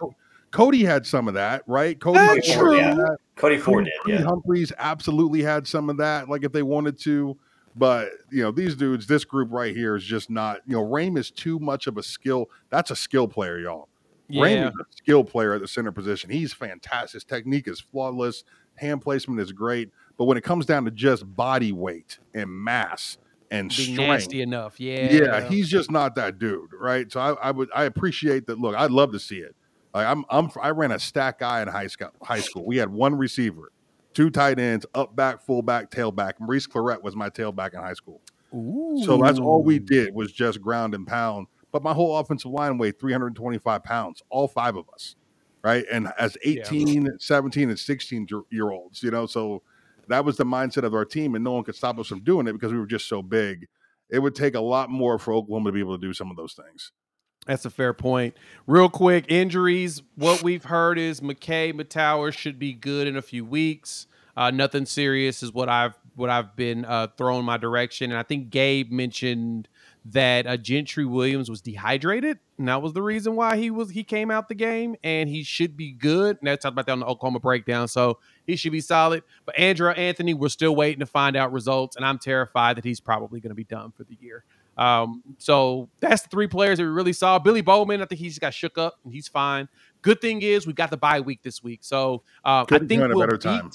[0.53, 1.99] Cody had some of that, right?
[1.99, 2.77] Cody, That's true.
[2.77, 2.97] Yeah.
[3.35, 4.21] Cody Ford did.
[4.21, 4.25] Yeah.
[4.25, 7.37] Humphrey's absolutely had some of that, like if they wanted to.
[7.77, 10.61] But you know, these dudes, this group right here is just not.
[10.67, 12.51] You know, Raym is too much of a skill.
[12.71, 13.89] That's a skill player, y'all.
[14.29, 14.43] Yeah.
[14.43, 16.31] Raym's a skill player at the center position.
[16.31, 17.13] He's fantastic.
[17.13, 18.45] His technique is flawless.
[18.77, 19.91] Hand placement is great.
[20.17, 23.19] But when it comes down to just body weight and mass
[23.51, 27.11] and Be strength, nasty enough, yeah, yeah, he's just not that dude, right?
[27.13, 28.59] So I, I would I appreciate that.
[28.59, 29.55] Look, I'd love to see it.
[29.95, 32.11] Like I'm, I'm I ran a stack guy in high school.
[32.23, 33.71] High school, we had one receiver,
[34.17, 36.33] two tight ends, up back, fullback, tailback.
[36.41, 38.21] Maurice Clarett was my tailback in high school.
[38.55, 39.03] Ooh.
[39.05, 42.79] So that's all we did was just ground and pound but my whole offensive line
[42.79, 45.15] weighed 325 pounds, all five of us,
[45.63, 45.85] right?
[45.93, 47.11] And as 18, yeah.
[47.19, 49.63] 17, and 16 year olds, you know, so
[50.09, 52.47] that was the mindset of our team, and no one could stop us from doing
[52.47, 53.67] it because we were just so big.
[54.09, 56.39] It would take a lot more for Oklahoma to be able to do some of
[56.39, 56.93] those things.
[57.47, 58.37] That's a fair point.
[58.67, 60.03] Real quick, injuries.
[60.17, 64.09] What we've heard is McKay Mettauer should be good in a few weeks.
[64.37, 68.23] Uh, nothing serious is what I've what I've been uh, thrown my direction, and I
[68.23, 69.69] think Gabe mentioned
[70.13, 74.03] that uh, Gentry Williams was dehydrated, and that was the reason why he was he
[74.05, 76.39] came out the game, and he should be good.
[76.39, 79.23] And that's talked about that on the Oklahoma breakdown, so he should be solid.
[79.45, 83.01] But Andrel Anthony, we're still waiting to find out results, and I'm terrified that he's
[83.01, 84.45] probably going to be done for the year.
[84.77, 87.39] Um, so that's the three players that we really saw.
[87.39, 89.69] Billy Bowman, I think he just got shook up, and he's fine.
[90.03, 93.27] Good thing is we got the bye week this week, so um, I think we'll
[93.27, 93.41] beat.
[93.41, 93.71] Time.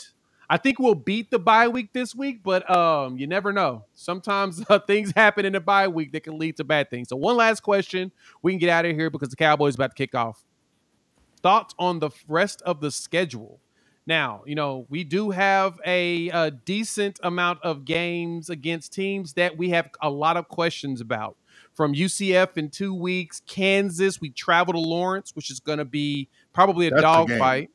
[0.50, 3.86] I think we'll beat the bye week this week, but um, you never know.
[3.94, 7.08] Sometimes uh, things happen in the bye week that can lead to bad things.
[7.08, 8.12] So one last question,
[8.42, 10.44] we can get out of here because the Cowboys about to kick off.
[11.42, 13.61] Thoughts on the rest of the schedule?
[14.08, 19.58] Now, you know, we do have a, a decent amount of games against teams that
[19.58, 21.38] we have a lot of questions about.
[21.74, 26.28] From UCF in two weeks, Kansas, we travel to Lawrence, which is going to be
[26.54, 27.70] probably a dogfight.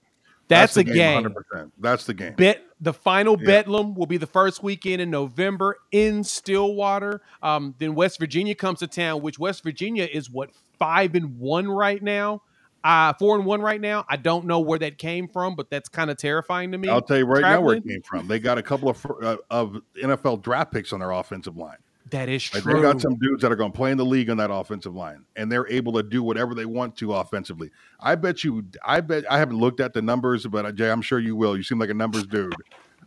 [0.48, 1.22] That's, That's a game.
[1.22, 1.34] game.
[1.54, 1.70] 100%.
[1.78, 2.34] That's the game.
[2.34, 3.46] Bet the final yeah.
[3.46, 7.22] Bedlam will be the first weekend in November in Stillwater.
[7.42, 11.68] Um, then West Virginia comes to town, which West Virginia is what five and one
[11.68, 12.42] right now.
[12.86, 14.04] Uh, four and one right now.
[14.08, 16.88] I don't know where that came from, but that's kind of terrifying to me.
[16.88, 17.60] I'll tell you right Traveling.
[17.60, 18.28] now where it came from.
[18.28, 21.78] They got a couple of uh, of NFL draft picks on their offensive line.
[22.10, 22.60] That is true.
[22.60, 24.52] Like they got some dudes that are going to play in the league on that
[24.52, 27.72] offensive line, and they're able to do whatever they want to offensively.
[27.98, 28.64] I bet you.
[28.84, 31.56] I bet I haven't looked at the numbers, but uh, Jay, I'm sure you will.
[31.56, 32.54] You seem like a numbers dude.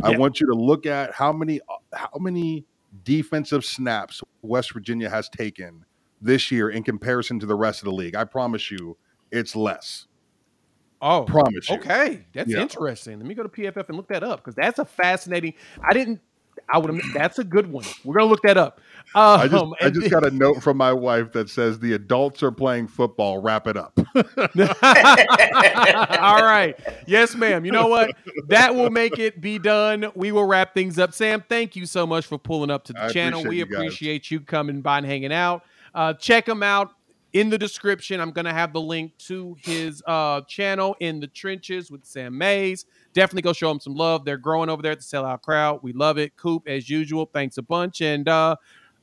[0.01, 0.09] Yeah.
[0.09, 1.61] I want you to look at how many
[1.93, 2.65] how many
[3.05, 5.85] defensive snaps West Virginia has taken
[6.21, 8.15] this year in comparison to the rest of the league.
[8.15, 8.97] I promise you,
[9.31, 10.05] it's less.
[11.01, 11.69] Oh, promise.
[11.69, 11.77] You.
[11.77, 12.61] Okay, that's yeah.
[12.61, 13.19] interesting.
[13.19, 15.53] Let me go to PFF and look that up because that's a fascinating.
[15.81, 16.19] I didn't
[16.71, 17.01] I would.
[17.13, 17.85] That's a good one.
[18.03, 18.81] We're gonna look that up.
[19.15, 22.43] Um, I just, I just got a note from my wife that says the adults
[22.43, 23.39] are playing football.
[23.39, 23.97] Wrap it up.
[26.19, 26.75] All right.
[27.07, 27.65] Yes, ma'am.
[27.65, 28.15] You know what?
[28.47, 30.11] That will make it be done.
[30.15, 31.13] We will wrap things up.
[31.13, 33.41] Sam, thank you so much for pulling up to the I channel.
[33.41, 35.63] Appreciate we you appreciate you coming by and hanging out.
[35.93, 36.93] Uh, check him out
[37.33, 38.19] in the description.
[38.19, 42.85] I'm gonna have the link to his uh, channel in the trenches with Sam Mayes
[43.13, 44.25] definitely go show them some love.
[44.25, 45.79] They're growing over there at the sellout crowd.
[45.81, 46.35] We love it.
[46.37, 48.01] Coop, as usual, thanks a bunch.
[48.01, 48.55] And uh,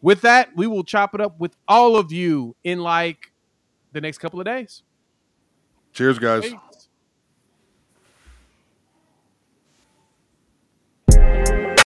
[0.03, 3.33] with that, we will chop it up with all of you in like
[3.93, 4.83] the next couple of days.
[5.93, 6.45] Cheers, guys.
[6.45, 6.59] Hey.